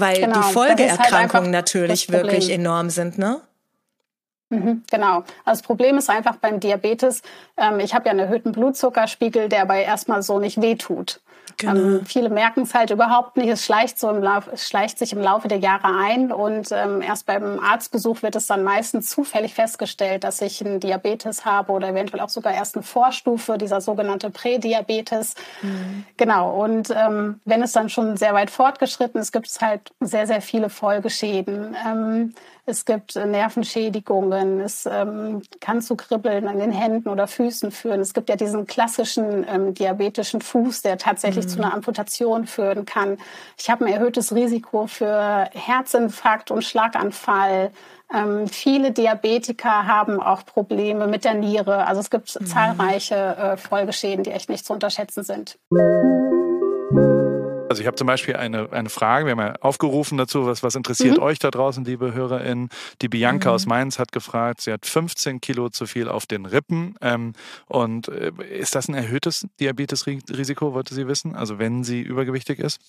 [0.00, 3.40] weil genau, die halt Folgeerkrankungen halt natürlich wirklich enorm sind, ne?
[4.50, 5.16] Mhm, genau.
[5.44, 7.22] Also das Problem ist einfach beim Diabetes,
[7.56, 11.20] ähm, ich habe ja einen erhöhten Blutzuckerspiegel, der aber erstmal so nicht wehtut.
[11.56, 11.74] Genau.
[11.74, 13.48] Ähm, viele merken es halt überhaupt nicht.
[13.48, 17.02] Es schleicht, so im Lauf, es schleicht sich im Laufe der Jahre ein und ähm,
[17.02, 21.88] erst beim Arztbesuch wird es dann meistens zufällig festgestellt, dass ich einen Diabetes habe oder
[21.88, 25.34] eventuell auch sogar erst eine Vorstufe, dieser sogenannte Prädiabetes.
[25.62, 26.04] Mhm.
[26.16, 26.62] Genau.
[26.62, 30.40] Und ähm, wenn es dann schon sehr weit fortgeschritten ist, gibt es halt sehr, sehr
[30.40, 31.76] viele Folgeschäden.
[32.68, 38.00] Es gibt Nervenschädigungen, es ähm, kann zu Kribbeln an den Händen oder Füßen führen.
[38.00, 41.48] Es gibt ja diesen klassischen ähm, diabetischen Fuß, der tatsächlich mhm.
[41.48, 43.16] zu einer Amputation führen kann.
[43.56, 47.70] Ich habe ein erhöhtes Risiko für Herzinfarkt und Schlaganfall.
[48.12, 51.86] Ähm, viele Diabetiker haben auch Probleme mit der Niere.
[51.86, 52.44] Also es gibt mhm.
[52.44, 55.58] zahlreiche äh, Folgeschäden, die echt nicht zu unterschätzen sind.
[57.68, 60.74] Also ich habe zum Beispiel eine, eine Frage, wir haben ja aufgerufen dazu, was, was
[60.74, 61.22] interessiert mhm.
[61.22, 62.70] euch da draußen, liebe HörerInnen?
[63.02, 63.54] Die Bianca mhm.
[63.54, 66.94] aus Mainz hat gefragt, sie hat 15 Kilo zu viel auf den Rippen.
[67.00, 67.34] Ähm,
[67.66, 71.36] und äh, ist das ein erhöhtes Diabetesrisiko, wollte sie wissen?
[71.36, 72.80] Also wenn sie übergewichtig ist?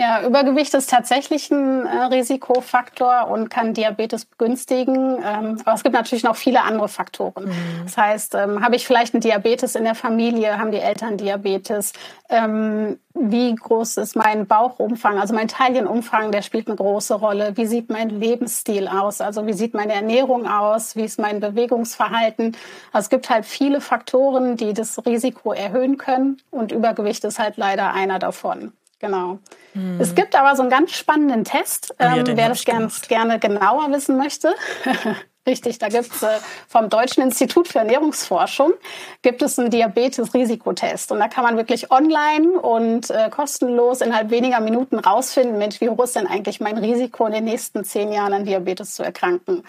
[0.00, 5.18] Ja, Übergewicht ist tatsächlich ein äh, Risikofaktor und kann Diabetes begünstigen.
[5.22, 7.44] Ähm, aber es gibt natürlich noch viele andere Faktoren.
[7.44, 7.82] Mhm.
[7.84, 11.92] Das heißt, ähm, habe ich vielleicht einen Diabetes in der Familie, haben die Eltern Diabetes?
[12.30, 17.58] Ähm, wie groß ist mein Bauchumfang, also mein Taillenumfang, der spielt eine große Rolle.
[17.58, 19.20] Wie sieht mein Lebensstil aus?
[19.20, 20.96] Also wie sieht meine Ernährung aus?
[20.96, 22.56] Wie ist mein Bewegungsverhalten?
[22.92, 27.58] Also es gibt halt viele Faktoren, die das Risiko erhöhen können und Übergewicht ist halt
[27.58, 28.72] leider einer davon.
[29.00, 29.38] Genau.
[29.72, 29.98] Hm.
[29.98, 33.38] Es gibt aber so einen ganz spannenden Test, oh, ja, ähm, wer das ganz gerne
[33.38, 34.54] genauer wissen möchte.
[35.46, 38.74] Richtig, da gibt es äh, vom Deutschen Institut für Ernährungsforschung
[39.22, 41.12] gibt es einen Diabetes-Risikotest.
[41.12, 45.88] Und da kann man wirklich online und äh, kostenlos innerhalb weniger Minuten rausfinden, Mensch, wie
[45.88, 49.64] hoch ist denn eigentlich mein Risiko, in den nächsten zehn Jahren an Diabetes zu erkranken.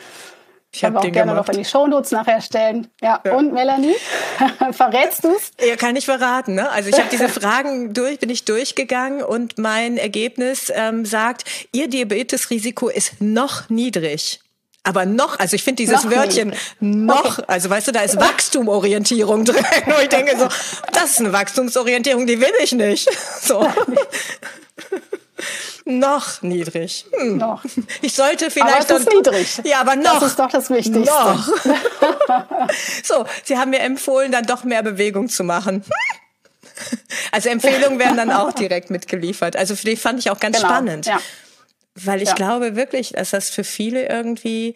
[0.74, 1.48] Ich habe auch gerne gemacht.
[1.48, 2.88] noch in die Shownotes nachher stellen.
[3.02, 3.34] Ja, ja.
[3.34, 3.96] und Melanie,
[4.72, 5.52] verrätst du es?
[5.66, 6.56] Ja, kann ich verraten.
[6.56, 6.70] Ne?
[6.72, 11.90] Also ich habe diese Fragen durch, bin ich durchgegangen und mein Ergebnis ähm, sagt, ihr
[11.90, 14.40] Diabetesrisiko ist noch niedrig.
[14.84, 16.82] Aber noch, also ich finde dieses noch Wörtchen nicht.
[16.82, 17.46] noch, okay.
[17.48, 19.64] also weißt du, da ist Wachstumorientierung drin.
[19.86, 20.48] Und ich denke so,
[20.94, 23.10] das ist eine Wachstumsorientierung, die will ich nicht.
[23.42, 23.68] So.
[26.00, 27.06] Noch niedrig.
[27.12, 27.38] Hm.
[27.38, 27.64] Noch.
[28.02, 28.90] Ich sollte vielleicht.
[28.90, 29.62] Aber es ist niedrig.
[29.64, 30.20] Ja, aber noch.
[30.20, 31.02] Das ist doch das Wichtigste.
[31.02, 31.48] Noch.
[33.04, 35.84] so, Sie haben mir empfohlen, dann doch mehr Bewegung zu machen.
[37.32, 39.56] Also Empfehlungen werden dann auch direkt mitgeliefert.
[39.56, 40.70] Also für die fand ich auch ganz genau.
[40.70, 41.06] spannend.
[41.06, 41.20] Ja.
[41.96, 42.36] Weil ich ja.
[42.36, 44.76] glaube wirklich, dass das für viele irgendwie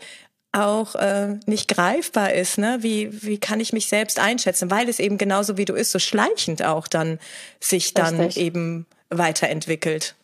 [0.51, 2.77] auch äh, nicht greifbar ist, ne?
[2.79, 4.71] Wie, wie kann ich mich selbst einschätzen?
[4.71, 7.19] Weil es eben genauso wie du ist, so schleichend auch dann
[7.59, 8.43] sich dann Richtig.
[8.43, 10.15] eben weiterentwickelt.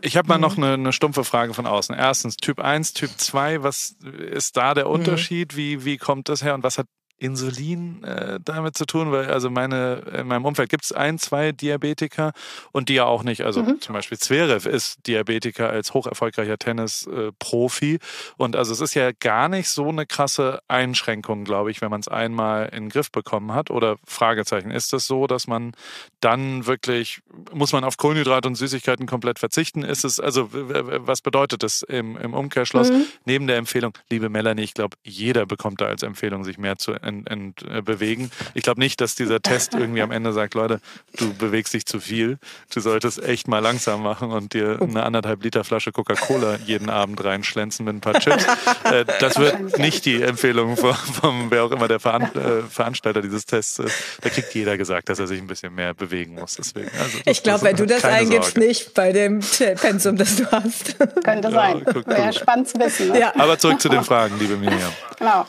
[0.00, 1.94] Ich habe mal noch eine, eine, stumpfe Frage von außen.
[1.94, 3.96] Erstens, Typ 1, Typ 2, was
[4.32, 4.92] ist da der mhm.
[4.92, 5.52] Unterschied?
[5.52, 5.56] Mhm.
[5.56, 6.86] Wie, wie kommt das her und was hat
[7.20, 11.52] Insulin äh, damit zu tun, weil also meine, in meinem Umfeld gibt es ein, zwei
[11.52, 12.32] Diabetiker
[12.72, 13.80] und die ja auch nicht, also mhm.
[13.80, 17.98] zum Beispiel Zverev ist Diabetiker als hoch erfolgreicher Tennis-Profi
[18.38, 22.00] und also es ist ja gar nicht so eine krasse Einschränkung, glaube ich, wenn man
[22.00, 25.72] es einmal in den Griff bekommen hat oder Fragezeichen, ist es so, dass man
[26.20, 27.20] dann wirklich,
[27.52, 29.82] muss man auf Kohlenhydrate und Süßigkeiten komplett verzichten?
[29.82, 32.90] Ist es, also was bedeutet das im, im Umkehrschluss?
[32.90, 33.04] Mhm.
[33.26, 36.92] Neben der Empfehlung, liebe Melanie, ich glaube, jeder bekommt da als Empfehlung, sich mehr zu
[37.10, 38.30] ent, ent, äh, bewegen.
[38.54, 40.80] Ich glaube nicht, dass dieser Test irgendwie am Ende sagt, Leute,
[41.16, 42.38] du bewegst dich zu viel.
[42.72, 47.22] Du solltest echt mal langsam machen und dir eine anderthalb Liter Flasche Coca-Cola jeden Abend
[47.22, 48.46] reinschlänzen mit ein paar Chips.
[48.84, 53.20] Äh, das wird nicht die Empfehlung vom, vom wer auch immer der Veran äh, Veranstalter
[53.20, 53.94] dieses Tests ist.
[54.22, 56.56] Da kriegt jeder gesagt, dass er sich ein bisschen mehr bewegen muss.
[56.56, 58.66] Deswegen, also, ich glaube, wenn du das eingibst, Sorge.
[58.66, 59.40] nicht bei dem
[59.80, 60.96] Pensum, das du hast.
[61.24, 61.84] Könnte sein.
[61.86, 63.08] Ja, Wäre spannend zu wissen.
[63.08, 63.20] Ne?
[63.20, 63.32] Ja.
[63.36, 64.92] Aber zurück zu den Fragen, liebe Miriam.
[65.18, 65.46] Genau.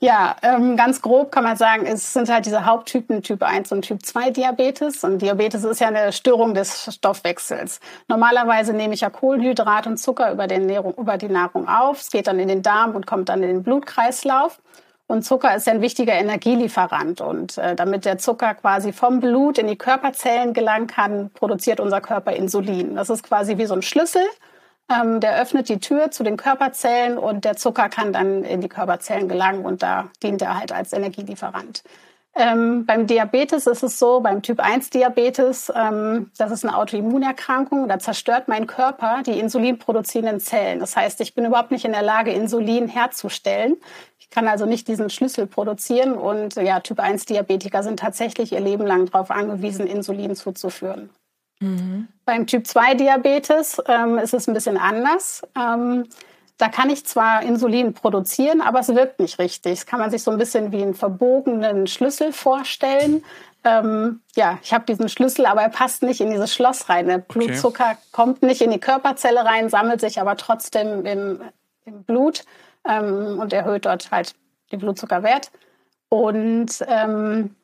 [0.00, 3.82] Ja, ähm, ganz grob kann man sagen, es sind halt diese Haupttypen Typ 1 und
[3.82, 5.02] Typ 2 Diabetes.
[5.02, 7.80] Und Diabetes ist ja eine Störung des Stoffwechsels.
[8.06, 12.00] Normalerweise nehme ich ja Kohlenhydrat und Zucker über, Nährung, über die Nahrung auf.
[12.00, 14.60] Es geht dann in den Darm und kommt dann in den Blutkreislauf.
[15.08, 17.20] Und Zucker ist ein wichtiger Energielieferant.
[17.20, 22.00] Und äh, damit der Zucker quasi vom Blut in die Körperzellen gelangen kann, produziert unser
[22.00, 22.94] Körper Insulin.
[22.94, 24.22] Das ist quasi wie so ein Schlüssel.
[24.90, 28.68] Ähm, der öffnet die Tür zu den Körperzellen und der Zucker kann dann in die
[28.68, 31.82] Körperzellen gelangen und da dient er halt als Energielieferant.
[32.34, 37.88] Ähm, beim Diabetes ist es so, beim Typ 1 Diabetes, ähm, das ist eine Autoimmunerkrankung,
[37.88, 40.78] da zerstört mein Körper die insulinproduzierenden Zellen.
[40.78, 43.76] Das heißt, ich bin überhaupt nicht in der Lage, Insulin herzustellen.
[44.20, 48.60] Ich kann also nicht diesen Schlüssel produzieren und ja, Typ 1 Diabetiker sind tatsächlich ihr
[48.60, 51.10] Leben lang darauf angewiesen, Insulin zuzuführen.
[51.60, 52.08] Mhm.
[52.24, 55.42] Beim Typ 2 Diabetes ähm, ist es ein bisschen anders.
[55.58, 56.04] Ähm,
[56.58, 59.78] da kann ich zwar Insulin produzieren, aber es wirkt nicht richtig.
[59.78, 63.24] Das kann man sich so ein bisschen wie einen verbogenen Schlüssel vorstellen.
[63.64, 67.06] Ähm, ja, ich habe diesen Schlüssel, aber er passt nicht in dieses Schloss rein.
[67.06, 67.98] Der Blutzucker okay.
[68.12, 71.40] kommt nicht in die Körperzelle rein, sammelt sich aber trotzdem im,
[71.84, 72.44] im Blut
[72.88, 74.34] ähm, und erhöht dort halt
[74.72, 75.52] den Blutzuckerwert.
[76.08, 77.54] Und ähm,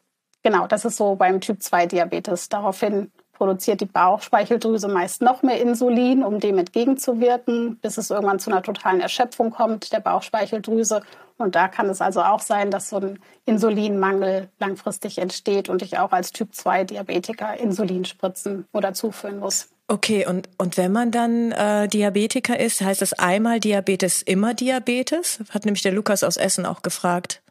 [0.43, 2.49] genau, das ist so beim Typ 2 Diabetes.
[2.49, 8.51] Daraufhin produziert die Bauchspeicheldrüse meist noch mehr Insulin, um dem entgegenzuwirken, bis es irgendwann zu
[8.51, 11.03] einer totalen Erschöpfung kommt der Bauchspeicheldrüse.
[11.37, 15.99] Und da kann es also auch sein, dass so ein Insulinmangel langfristig entsteht und ich
[15.99, 19.69] auch als Typ 2 Diabetiker Insulin spritzen oder zuführen muss.
[19.87, 25.41] Okay, und, und wenn man dann äh, Diabetiker ist, heißt das einmal Diabetes, immer Diabetes?
[25.51, 27.43] Hat nämlich der Lukas aus Essen auch gefragt.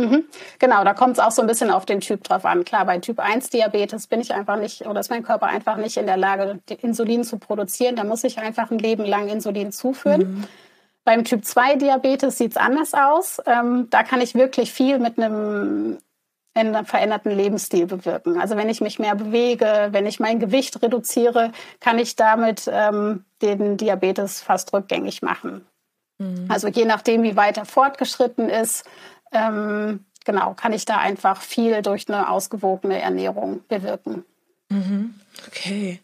[0.00, 0.24] Mhm.
[0.58, 2.64] Genau, da kommt es auch so ein bisschen auf den Typ drauf an.
[2.64, 5.96] Klar, bei Typ 1 Diabetes bin ich einfach nicht oder ist mein Körper einfach nicht
[5.96, 7.96] in der Lage, Insulin zu produzieren.
[7.96, 10.20] Da muss ich einfach ein Leben lang Insulin zuführen.
[10.20, 10.44] Mhm.
[11.04, 13.40] Beim Typ 2 Diabetes sieht es anders aus.
[13.46, 15.98] Ähm, da kann ich wirklich viel mit einem
[16.84, 18.40] veränderten Lebensstil bewirken.
[18.40, 23.24] Also wenn ich mich mehr bewege, wenn ich mein Gewicht reduziere, kann ich damit ähm,
[23.40, 25.64] den Diabetes fast rückgängig machen.
[26.18, 26.46] Mhm.
[26.48, 28.84] Also je nachdem, wie weit er fortgeschritten ist,
[29.32, 34.24] ähm, genau, kann ich da einfach viel durch eine ausgewogene Ernährung bewirken.
[34.68, 35.14] Mhm.
[35.46, 36.00] Okay.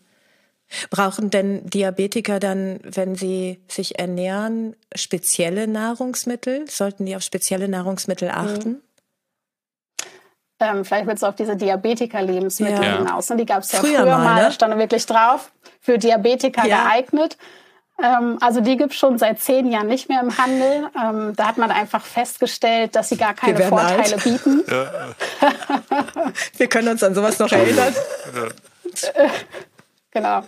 [0.91, 6.69] Brauchen denn Diabetiker dann, wenn sie sich ernähren, spezielle Nahrungsmittel?
[6.69, 8.69] Sollten die auf spezielle Nahrungsmittel achten?
[8.71, 8.83] Mhm.
[10.59, 12.99] Ähm, vielleicht willst du auf diese Diabetiker-Lebensmittel ja.
[12.99, 13.29] hinaus.
[13.29, 13.37] Ne?
[13.37, 14.53] Die gab es ja früher, früher mal, ne?
[14.53, 16.85] stand wirklich drauf, für Diabetiker ja.
[16.85, 17.37] geeignet.
[18.03, 20.91] Ähm, also die gibt es schon seit zehn Jahren nicht mehr im Handel.
[21.03, 24.25] Ähm, da hat man einfach festgestellt, dass sie gar keine Vorteile alt.
[24.25, 24.63] bieten.
[24.77, 25.15] Ja.
[26.57, 27.95] Wir können uns an sowas noch erinnern.
[30.11, 30.43] genau.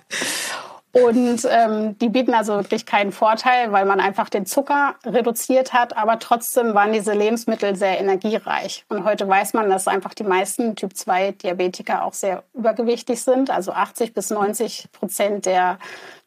[1.05, 5.97] Und ähm, die bieten also wirklich keinen Vorteil, weil man einfach den Zucker reduziert hat.
[5.97, 8.85] Aber trotzdem waren diese Lebensmittel sehr energiereich.
[8.89, 13.51] Und heute weiß man, dass einfach die meisten Typ-2-Diabetiker auch sehr übergewichtig sind.
[13.51, 15.79] Also 80 bis 90 Prozent der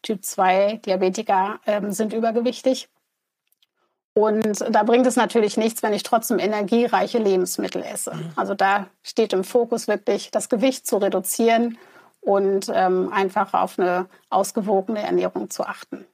[0.02, 2.88] Typ-2-Diabetiker ähm, sind übergewichtig.
[4.14, 8.12] Und da bringt es natürlich nichts, wenn ich trotzdem energiereiche Lebensmittel esse.
[8.36, 11.78] Also da steht im Fokus wirklich, das Gewicht zu reduzieren
[12.22, 16.06] und ähm, einfach auf eine ausgewogene Ernährung zu achten.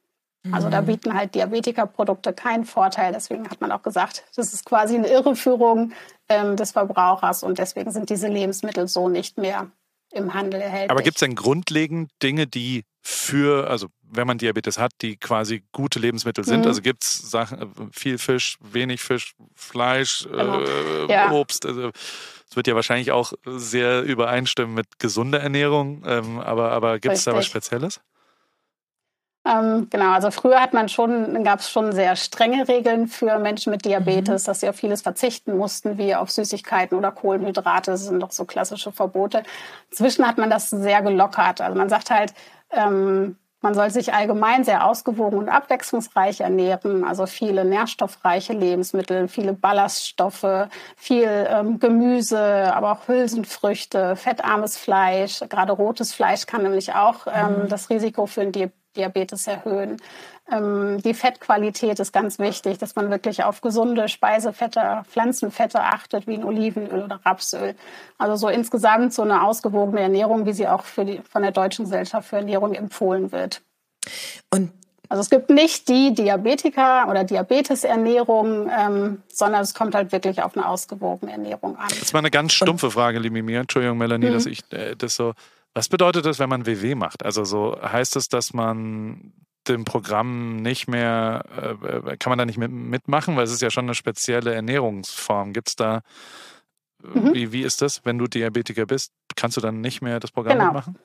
[0.52, 0.86] Also da mhm.
[0.86, 3.12] bieten halt Diabetikerprodukte keinen Vorteil.
[3.12, 5.92] Deswegen hat man auch gesagt, das ist quasi eine Irreführung
[6.28, 9.70] ähm, des Verbrauchers und deswegen sind diese Lebensmittel so nicht mehr
[10.10, 10.90] im Handel erhältlich.
[10.90, 15.62] Aber gibt es denn grundlegend Dinge, die für, also wenn man Diabetes hat, die quasi
[15.72, 16.60] gute Lebensmittel sind?
[16.60, 16.66] Mhm.
[16.66, 20.60] Also gibt es Sachen, äh, viel Fisch, wenig Fisch, Fleisch, genau.
[20.60, 21.30] äh, ja.
[21.32, 21.66] Obst?
[21.66, 21.90] Also
[22.48, 27.24] es wird ja wahrscheinlich auch sehr übereinstimmen mit gesunder Ernährung, ähm, aber, aber gibt es
[27.24, 28.00] da was Spezielles?
[29.48, 33.70] Ähm, genau, also früher hat man schon, gab es schon sehr strenge Regeln für Menschen
[33.70, 34.46] mit Diabetes, mhm.
[34.46, 37.92] dass sie auf vieles verzichten mussten, wie auf Süßigkeiten oder Kohlenhydrate.
[37.92, 39.42] Das sind doch so klassische Verbote.
[39.90, 41.60] Inzwischen hat man das sehr gelockert.
[41.60, 42.34] Also man sagt halt,
[42.70, 49.52] ähm, man soll sich allgemein sehr ausgewogen und abwechslungsreich ernähren, also viele nährstoffreiche Lebensmittel, viele
[49.52, 52.40] Ballaststoffe, viel ähm, Gemüse,
[52.74, 55.40] aber auch Hülsenfrüchte, fettarmes Fleisch.
[55.48, 57.68] Gerade rotes Fleisch kann nämlich auch ähm, mhm.
[57.68, 59.96] das Risiko für einen Diabetes erhöhen.
[60.50, 66.34] Ähm, die Fettqualität ist ganz wichtig, dass man wirklich auf gesunde Speisefette, Pflanzenfette achtet, wie
[66.34, 67.74] ein Olivenöl oder Rapsöl.
[68.16, 71.84] Also so insgesamt so eine ausgewogene Ernährung, wie sie auch für die, von der Deutschen
[71.84, 73.60] Gesellschaft für Ernährung empfohlen wird.
[74.50, 74.72] Und
[75.10, 80.56] also es gibt nicht die Diabetiker oder Diabetesernährung, ähm, sondern es kommt halt wirklich auf
[80.56, 81.88] eine ausgewogene Ernährung an.
[81.98, 83.60] Das war eine ganz stumpfe Frage, liebe Mia.
[83.60, 84.34] Entschuldigung, Melanie, mhm.
[84.34, 85.32] dass ich äh, das so.
[85.74, 87.24] Was bedeutet das, wenn man WW macht?
[87.24, 89.32] Also so heißt es, dass man
[89.68, 93.70] dem Programm nicht mehr, äh, kann man da nicht mit, mitmachen, weil es ist ja
[93.70, 95.52] schon eine spezielle Ernährungsform.
[95.52, 96.00] Gibt es da,
[97.02, 97.34] mhm.
[97.34, 100.58] wie, wie ist das, wenn du Diabetiker bist, kannst du dann nicht mehr das Programm
[100.58, 100.66] genau.
[100.66, 100.98] mitmachen?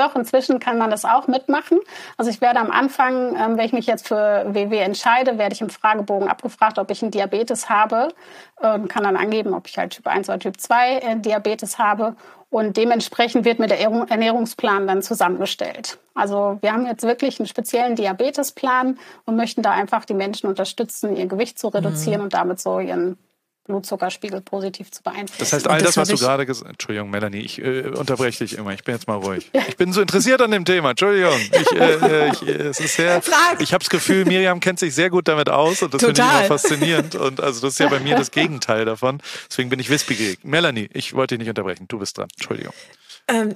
[0.00, 1.78] Doch, inzwischen kann man das auch mitmachen.
[2.16, 5.60] Also ich werde am Anfang, ähm, wenn ich mich jetzt für WW entscheide, werde ich
[5.60, 8.08] im Fragebogen abgefragt, ob ich einen Diabetes habe.
[8.62, 12.16] Ähm, kann dann angeben, ob ich halt Typ 1 oder Typ 2 äh, Diabetes habe.
[12.50, 15.98] Und dementsprechend wird mir der Ernährungsplan dann zusammengestellt.
[16.14, 21.16] Also wir haben jetzt wirklich einen speziellen Diabetesplan und möchten da einfach die Menschen unterstützen,
[21.16, 22.24] ihr Gewicht zu reduzieren mhm.
[22.24, 23.16] und damit so ihren
[23.70, 25.38] Blutzuckerspiegel positiv zu beeinflussen.
[25.38, 28.44] Das heißt, all das, das was du gerade gesagt hast, Entschuldigung, Melanie, ich äh, unterbreche
[28.44, 28.72] dich immer.
[28.72, 29.50] Ich bin jetzt mal ruhig.
[29.68, 30.90] Ich bin so interessiert an dem Thema.
[30.90, 31.38] Entschuldigung.
[31.52, 33.22] Ich, äh, äh ich, äh, es ist sehr,
[33.58, 36.28] ich habe das Gefühl, Miriam kennt sich sehr gut damit aus und das finde ich
[36.28, 37.14] immer faszinierend.
[37.14, 39.22] Und also das ist ja bei mir das Gegenteil davon.
[39.48, 40.40] Deswegen bin ich wissbegierig.
[40.42, 41.86] Melanie, ich wollte dich nicht unterbrechen.
[41.88, 42.28] Du bist dran.
[42.36, 42.74] Entschuldigung.
[43.28, 43.54] Ähm,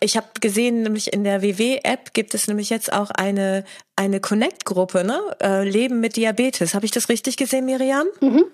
[0.00, 5.04] ich habe gesehen, nämlich in der WW-App gibt es nämlich jetzt auch eine, eine Connect-Gruppe,
[5.04, 5.20] ne?
[5.40, 6.74] Äh, Leben mit Diabetes.
[6.74, 8.06] Habe ich das richtig gesehen, Miriam?
[8.20, 8.44] Mhm.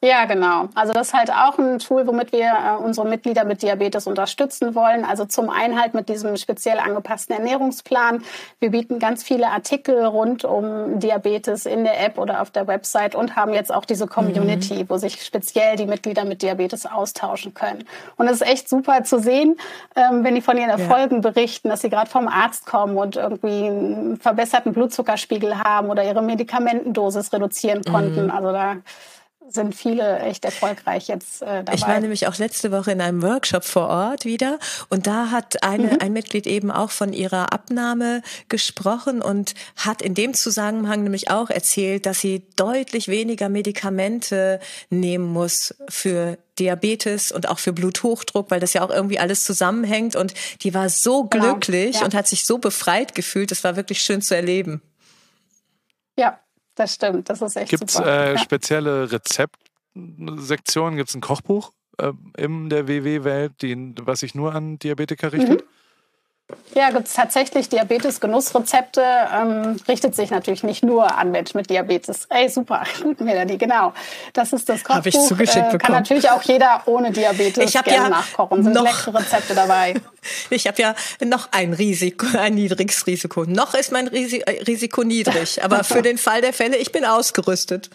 [0.00, 0.68] Ja, genau.
[0.76, 4.76] Also das ist halt auch ein Tool, womit wir äh, unsere Mitglieder mit Diabetes unterstützen
[4.76, 5.04] wollen.
[5.04, 8.22] Also zum einen halt mit diesem speziell angepassten Ernährungsplan.
[8.60, 13.16] Wir bieten ganz viele Artikel rund um Diabetes in der App oder auf der Website
[13.16, 14.88] und haben jetzt auch diese Community, mhm.
[14.88, 17.82] wo sich speziell die Mitglieder mit Diabetes austauschen können.
[18.16, 19.56] Und es ist echt super zu sehen,
[19.96, 21.30] ähm, wenn die von ihren Erfolgen ja.
[21.30, 26.22] berichten, dass sie gerade vom Arzt kommen und irgendwie einen verbesserten Blutzuckerspiegel haben oder ihre
[26.22, 28.26] Medikamentendosis reduzieren konnten.
[28.26, 28.30] Mhm.
[28.30, 28.76] Also da
[29.50, 31.74] sind viele echt erfolgreich jetzt äh, dabei.
[31.74, 34.58] Ich war nämlich auch letzte Woche in einem Workshop vor Ort wieder
[34.88, 35.98] und da hat eine, mhm.
[36.00, 41.50] ein Mitglied eben auch von ihrer Abnahme gesprochen und hat in dem Zusammenhang nämlich auch
[41.50, 48.60] erzählt, dass sie deutlich weniger Medikamente nehmen muss für Diabetes und auch für Bluthochdruck, weil
[48.60, 51.44] das ja auch irgendwie alles zusammenhängt und die war so genau.
[51.44, 51.98] glücklich genau.
[52.00, 52.04] ja.
[52.04, 53.50] und hat sich so befreit gefühlt.
[53.50, 54.82] Das war wirklich schön zu erleben.
[56.78, 58.28] Das stimmt, das ist echt Gibt's, super.
[58.28, 60.96] Gibt es äh, spezielle Rezeptsektionen?
[60.96, 61.72] Gibt es ein Kochbuch?
[61.98, 63.54] äh, in der WW-Welt,
[64.00, 65.62] was sich nur an Diabetiker richtet?
[65.62, 65.68] Mhm.
[66.74, 72.26] Ja, tatsächlich Diabetes-Genussrezepte ähm, richtet sich natürlich nicht nur an Menschen mit Diabetes.
[72.30, 73.92] Ey, super, gut, Melanie, genau.
[74.32, 74.96] Das ist das Kochbuch.
[74.96, 75.78] Hab ich zugeschickt äh, bekommen.
[75.78, 78.62] Kann natürlich auch jeder ohne Diabetes ich gerne ja nachkochen.
[78.62, 79.94] Sind noch, leckere Rezepte dabei.
[80.50, 83.44] Ich habe ja noch ein Risiko, ein niedriges Risiko.
[83.44, 87.88] Noch ist mein Risiko niedrig, aber für den Fall der Fälle, ich bin ausgerüstet.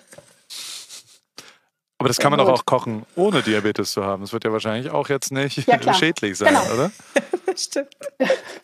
[2.03, 4.23] Aber das kann man doch auch kochen, ohne Diabetes zu haben.
[4.23, 6.73] Das wird ja wahrscheinlich auch jetzt nicht ja, schädlich sein, genau.
[6.73, 6.91] oder?
[7.55, 7.95] Stimmt.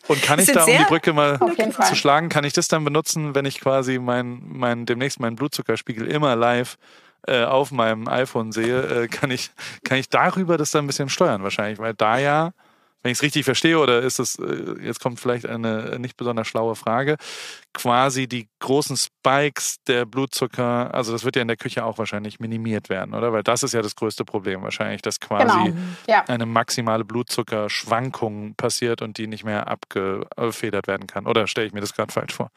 [0.08, 1.38] Und kann ich da, um die Brücke mal
[1.88, 6.06] zu schlagen, kann ich das dann benutzen, wenn ich quasi mein, mein, demnächst meinen Blutzuckerspiegel
[6.06, 6.76] immer live
[7.26, 9.52] äh, auf meinem iPhone sehe, äh, kann, ich,
[9.84, 12.50] kann ich darüber das dann ein bisschen steuern wahrscheinlich, weil da ja
[13.02, 16.46] wenn ich es richtig verstehe, oder ist es, äh, jetzt kommt vielleicht eine nicht besonders
[16.48, 17.16] schlaue Frage,
[17.72, 22.40] quasi die großen Spikes der Blutzucker, also das wird ja in der Küche auch wahrscheinlich
[22.40, 23.32] minimiert werden, oder?
[23.32, 25.76] Weil das ist ja das größte Problem wahrscheinlich, dass quasi genau.
[26.06, 26.24] ja.
[26.26, 31.26] eine maximale Blutzuckerschwankung passiert und die nicht mehr abgefedert werden kann.
[31.26, 32.50] Oder stelle ich mir das gerade falsch vor?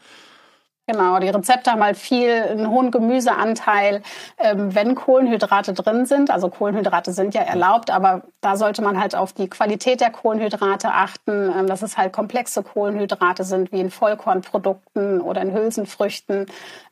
[0.85, 4.01] Genau, die Rezepte haben halt viel, einen hohen Gemüseanteil,
[4.37, 6.29] ähm, wenn Kohlenhydrate drin sind.
[6.29, 10.91] Also Kohlenhydrate sind ja erlaubt, aber da sollte man halt auf die Qualität der Kohlenhydrate
[10.91, 16.47] achten, ähm, dass es halt komplexe Kohlenhydrate sind, wie in Vollkornprodukten oder in Hülsenfrüchten.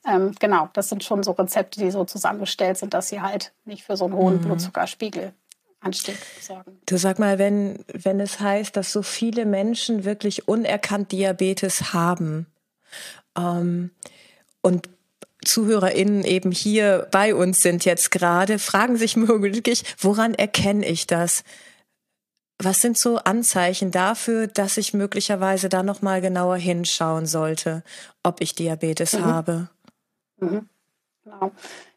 [0.07, 3.83] Ähm, genau, das sind schon so Rezepte, die so zusammengestellt sind, dass sie halt nicht
[3.83, 4.41] für so einen hohen mhm.
[4.41, 5.33] Blutzuckerspiegel
[5.81, 6.79] Anstieg sorgen.
[6.85, 12.45] Du sag mal, wenn, wenn es heißt, dass so viele Menschen wirklich unerkannt Diabetes haben,
[13.37, 13.91] ähm,
[14.61, 14.89] und
[15.43, 21.43] ZuhörerInnen eben hier bei uns sind jetzt gerade, fragen sich möglich, woran erkenne ich das?
[22.63, 27.83] Was sind so Anzeichen dafür, dass ich möglicherweise da nochmal genauer hinschauen sollte,
[28.21, 29.25] ob ich Diabetes mhm.
[29.25, 29.69] habe?
[30.37, 30.69] Mhm.
[31.23, 31.51] Genau.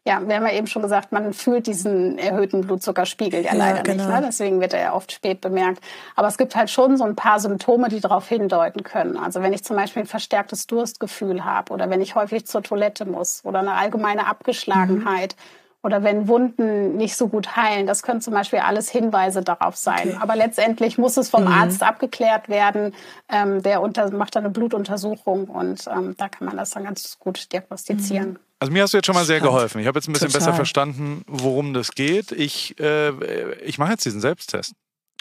[0.05, 3.81] Ja, wir haben ja eben schon gesagt, man fühlt diesen erhöhten Blutzuckerspiegel ja, ja leider
[3.81, 4.03] genau.
[4.03, 4.13] nicht.
[4.13, 4.23] Ne?
[4.27, 5.83] Deswegen wird er ja oft spät bemerkt.
[6.15, 9.17] Aber es gibt halt schon so ein paar Symptome, die darauf hindeuten können.
[9.17, 13.05] Also wenn ich zum Beispiel ein verstärktes Durstgefühl habe oder wenn ich häufig zur Toilette
[13.05, 15.35] muss oder eine allgemeine Abgeschlagenheit.
[15.35, 17.85] Mhm oder wenn Wunden nicht so gut heilen.
[17.85, 20.09] Das können zum Beispiel alles Hinweise darauf sein.
[20.09, 20.17] Okay.
[20.19, 21.51] Aber letztendlich muss es vom mhm.
[21.51, 22.95] Arzt abgeklärt werden.
[23.29, 27.19] Ähm, der unter, macht dann eine Blutuntersuchung und ähm, da kann man das dann ganz
[27.19, 28.29] gut diagnostizieren.
[28.29, 28.39] Mhm.
[28.65, 29.79] Also mir hast du jetzt schon mal sehr geholfen.
[29.79, 30.39] Ich habe jetzt ein bisschen Total.
[30.39, 32.31] besser verstanden, worum das geht.
[32.31, 34.73] Ich, äh, ich mache jetzt diesen Selbsttest.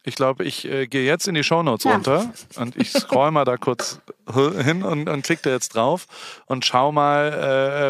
[0.02, 1.92] Ich glaube, ich äh, gehe jetzt in die Shownotes ja.
[1.92, 4.00] runter und ich scroll mal da kurz
[4.32, 6.06] hin und, und klicke da jetzt drauf
[6.46, 7.34] und schau mal,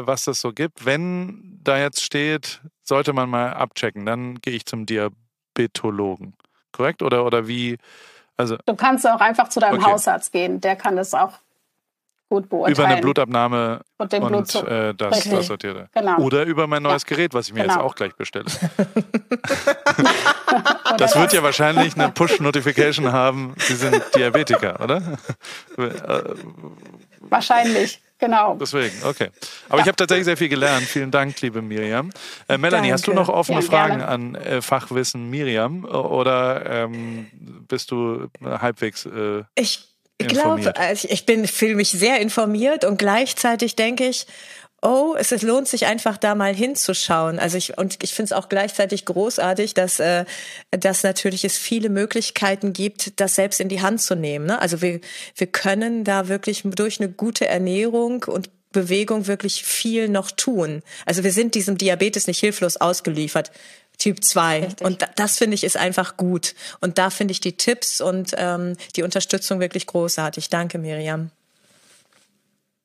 [0.02, 0.86] äh, was das so gibt.
[0.86, 6.34] Wenn da jetzt steht, sollte man mal abchecken, dann gehe ich zum Diabetologen.
[6.72, 7.00] Korrekt?
[7.00, 7.78] Oder, oder wie?
[8.36, 9.92] Also, du kannst auch einfach zu deinem okay.
[9.92, 10.60] Hausarzt gehen.
[10.60, 11.34] Der kann das auch
[12.28, 12.74] gut beurteilen.
[12.74, 15.30] Über eine Blutabnahme und, den und äh, das, okay.
[15.30, 15.88] das sortierte.
[15.92, 16.18] Genau.
[16.18, 17.16] Oder über mein neues ja.
[17.16, 17.74] Gerät, was ich mir genau.
[17.74, 18.44] jetzt auch gleich bestelle.
[20.98, 25.02] das wird ja wahrscheinlich eine Push-Notification haben, Sie sind Diabetiker, oder?
[27.20, 28.00] wahrscheinlich.
[28.18, 28.54] Genau.
[28.54, 29.30] Deswegen, okay.
[29.68, 29.82] Aber ja.
[29.82, 30.86] ich habe tatsächlich sehr viel gelernt.
[30.86, 32.10] Vielen Dank, liebe Miriam.
[32.48, 32.92] Äh, Melanie, Danke.
[32.92, 37.26] hast du noch offene ja, Fragen an äh, Fachwissen Miriam oder ähm,
[37.68, 42.98] bist du halbwegs äh, ich ich glaube, also ich bin, fühle mich sehr informiert und
[42.98, 44.26] gleichzeitig denke ich,
[44.84, 47.38] oh, es, lohnt sich einfach da mal hinzuschauen.
[47.38, 50.24] Also ich und ich finde es auch gleichzeitig großartig, dass äh,
[50.70, 54.46] dass natürlich es viele Möglichkeiten gibt, das selbst in die Hand zu nehmen.
[54.46, 54.60] Ne?
[54.60, 55.00] Also wir
[55.34, 60.82] wir können da wirklich durch eine gute Ernährung und Bewegung wirklich viel noch tun.
[61.06, 63.50] Also wir sind diesem Diabetes nicht hilflos ausgeliefert.
[64.04, 64.68] Typ 2.
[64.82, 66.54] Und das finde ich ist einfach gut.
[66.82, 70.50] Und da finde ich die Tipps und ähm, die Unterstützung wirklich großartig.
[70.50, 71.30] Danke, Miriam.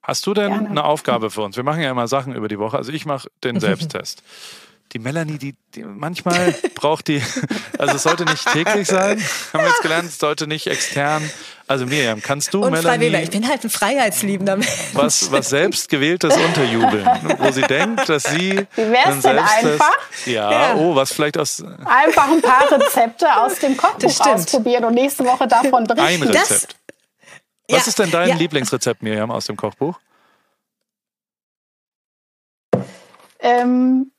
[0.02, 0.70] Hast du denn Gerne.
[0.70, 1.58] eine Aufgabe für uns?
[1.58, 2.78] Wir machen ja immer Sachen über die Woche.
[2.78, 4.24] Also ich mache den Selbsttest.
[4.92, 7.22] Die Melanie, die, die manchmal braucht die,
[7.78, 9.22] also es sollte nicht täglich sein,
[9.54, 11.30] haben wir jetzt gelernt, es sollte nicht extern
[11.70, 13.16] also Miriam, kannst du, und Melanie...
[13.18, 14.90] Ich bin halt ein freiheitsliebender Mensch.
[14.94, 18.66] Was, was selbstgewähltes Unterjubeln, wo sie denkt, dass sie...
[18.76, 19.96] Wie wär's denn einfach?
[20.26, 21.64] Ja, ja, oh, was vielleicht aus...
[21.86, 26.24] Einfach ein paar Rezepte aus dem Kochbuch ausprobieren und nächste Woche davon berichten.
[26.24, 26.76] Ein Rezept.
[27.68, 28.36] Das, was ja, ist denn dein ja.
[28.36, 30.00] Lieblingsrezept, Miriam, aus dem Kochbuch?
[33.42, 34.12] Ähm,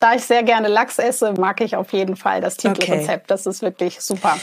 [0.00, 3.08] da ich sehr gerne Lachs esse, mag ich auf jeden Fall das Titelrezept.
[3.08, 3.24] Okay.
[3.26, 4.38] Das ist wirklich super.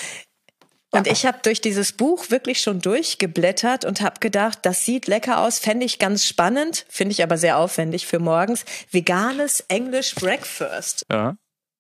[0.92, 5.40] Und ich habe durch dieses Buch wirklich schon durchgeblättert und habe gedacht, das sieht lecker
[5.40, 8.64] aus, fände ich ganz spannend, finde ich aber sehr aufwendig für morgens.
[8.90, 11.06] Veganes English Breakfast.
[11.12, 11.36] Ja,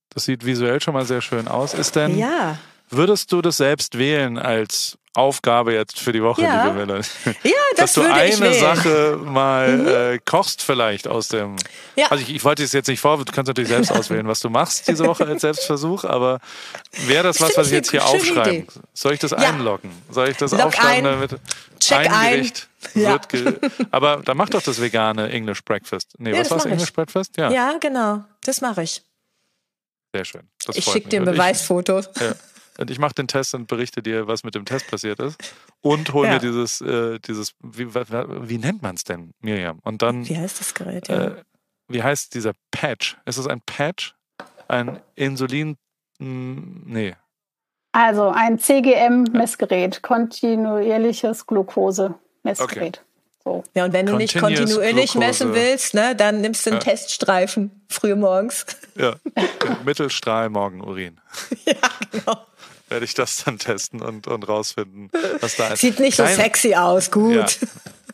[0.10, 1.74] das sieht visuell schon mal sehr schön aus.
[1.74, 2.60] Ist denn, ja.
[2.89, 6.65] Würdest du das selbst wählen als Aufgabe jetzt für die Woche, Ja.
[6.65, 7.04] liebe Melanie.
[7.43, 8.54] Ja, das Dass du eine.
[8.54, 9.68] Sache mal.
[9.72, 9.86] Mhm.
[9.86, 11.55] Sache mal äh, kochst vielleicht aus dem.
[11.95, 12.07] Ja.
[12.12, 14.49] Also ich, ich wollte es jetzt nicht vor, du kannst natürlich selbst auswählen, was du
[14.51, 16.39] machst diese Woche als Selbstversuch, aber
[17.07, 18.03] wäre das was, was ich jetzt hier?
[18.14, 18.68] Idee.
[18.93, 19.38] Soll ich das Ja.
[19.38, 19.91] einloggen?
[20.12, 21.20] Soll ich das Log aufschreiben, ein.
[21.20, 21.32] damit
[21.80, 22.32] Check ein ein.
[22.34, 23.14] Gericht Ja.
[23.14, 23.53] wird ge
[23.89, 26.14] Aber dann mach doch das vegane English Breakfast.
[26.20, 26.66] Nee, Ja, was das war's?
[26.68, 27.38] English Breakfast?
[27.38, 28.24] Ja, Ja, genau.
[28.43, 29.01] Das mache ich.
[30.14, 30.47] sehr schön.
[30.64, 32.01] Das Ich schicke dir ein Und ich- Beweisfoto.
[32.20, 32.36] Ja.
[32.78, 35.38] Und ich mache den Test und berichte dir, was mit dem Test passiert ist.
[35.82, 36.34] Und hol Ja.
[36.34, 39.80] mir dieses, äh, dieses wie, wie nennt man es denn, Miriam?
[39.84, 41.07] Und dann, Wie heißt das Gerät?
[41.07, 41.23] Ja.
[41.25, 41.36] äh,
[41.88, 43.17] wie heißt dieser Patch?
[43.25, 44.13] Ist es ein Patch?
[44.67, 45.78] Ein Insulin,
[46.19, 47.15] mh, nee.
[47.93, 53.01] Also ein CGM-Messgerät, kontinuierliches Glukose-Messgerät.
[53.43, 53.63] So.
[53.73, 55.17] ja, und wenn du nicht kontinuierlich Glucose.
[55.19, 56.84] messen willst, ne, dann nimmst du einen Ja.
[56.84, 58.65] Teststreifen früh morgens.
[58.95, 59.15] Ja,
[59.86, 61.21] Mittelstrahl morgen Urin.
[61.65, 61.73] ja,
[62.11, 62.45] genau.
[62.90, 65.10] Werde ich das dann testen und, und rausfinden,
[65.42, 65.82] was da ist.
[65.82, 67.12] Sieht nicht Klein- so sexy aus.
[67.12, 67.34] Gut.
[67.36, 67.46] Ja.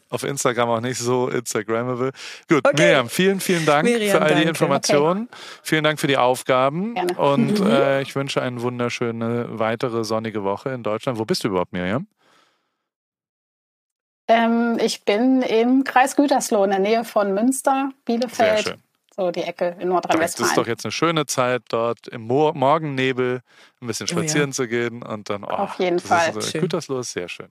[0.09, 2.11] Auf Instagram auch nicht so Instagrammable.
[2.47, 2.75] Gut, Okay.
[2.83, 4.49] Miriam, vielen, vielen Dank Miriam, für all die danke.
[4.49, 5.27] Informationen.
[5.63, 6.93] Vielen Dank für die Aufgaben.
[6.93, 7.13] Gerne.
[7.17, 7.65] Und Mhm.
[7.67, 11.17] äh, ich wünsche eine wunderschöne weitere sonnige Woche in Deutschland.
[11.17, 12.05] Wo bist du überhaupt, Miriam?
[14.27, 18.81] Ähm, ich bin im Kreis Gütersloh in der Nähe von Münster, Sehr Bielefeld, schön.
[19.15, 20.55] So die Ecke in Das ist Nordrhein-Westfalen.
[20.55, 23.41] doch jetzt eine schöne Zeit, dort im Mo Morgennebel
[23.81, 24.17] ein bisschen Oh ja.
[24.19, 25.43] spazieren zu gehen und dann.
[25.43, 26.29] Oh, Auf jeden das Fall.
[26.37, 26.61] Ist, äh, Schön.
[26.61, 27.47] Gütersloh ist sehr schön.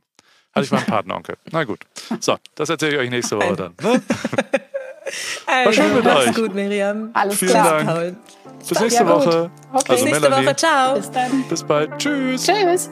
[0.54, 1.36] Hatte ich mal einen Patenonkel.
[1.50, 1.80] Na gut.
[2.20, 3.74] So, das erzähle ich euch nächste Woche dann.
[3.82, 4.02] Ne?
[5.46, 6.34] Also, schön mit euch.
[6.34, 7.10] gut, Miriam.
[7.12, 7.78] Alles Vielen klar.
[7.84, 7.86] Dank.
[7.88, 8.16] Paul.
[8.68, 9.08] Bis nächste Ja.
[9.08, 9.50] Woche.
[9.72, 9.72] Okay.
[9.72, 10.46] Also Bis nächste Melanie.
[10.46, 10.56] Woche.
[10.56, 10.94] Ciao.
[10.94, 11.44] Bis dann.
[11.48, 11.98] Bis bald.
[11.98, 12.44] Tschüss.
[12.46, 12.90] Tschüss.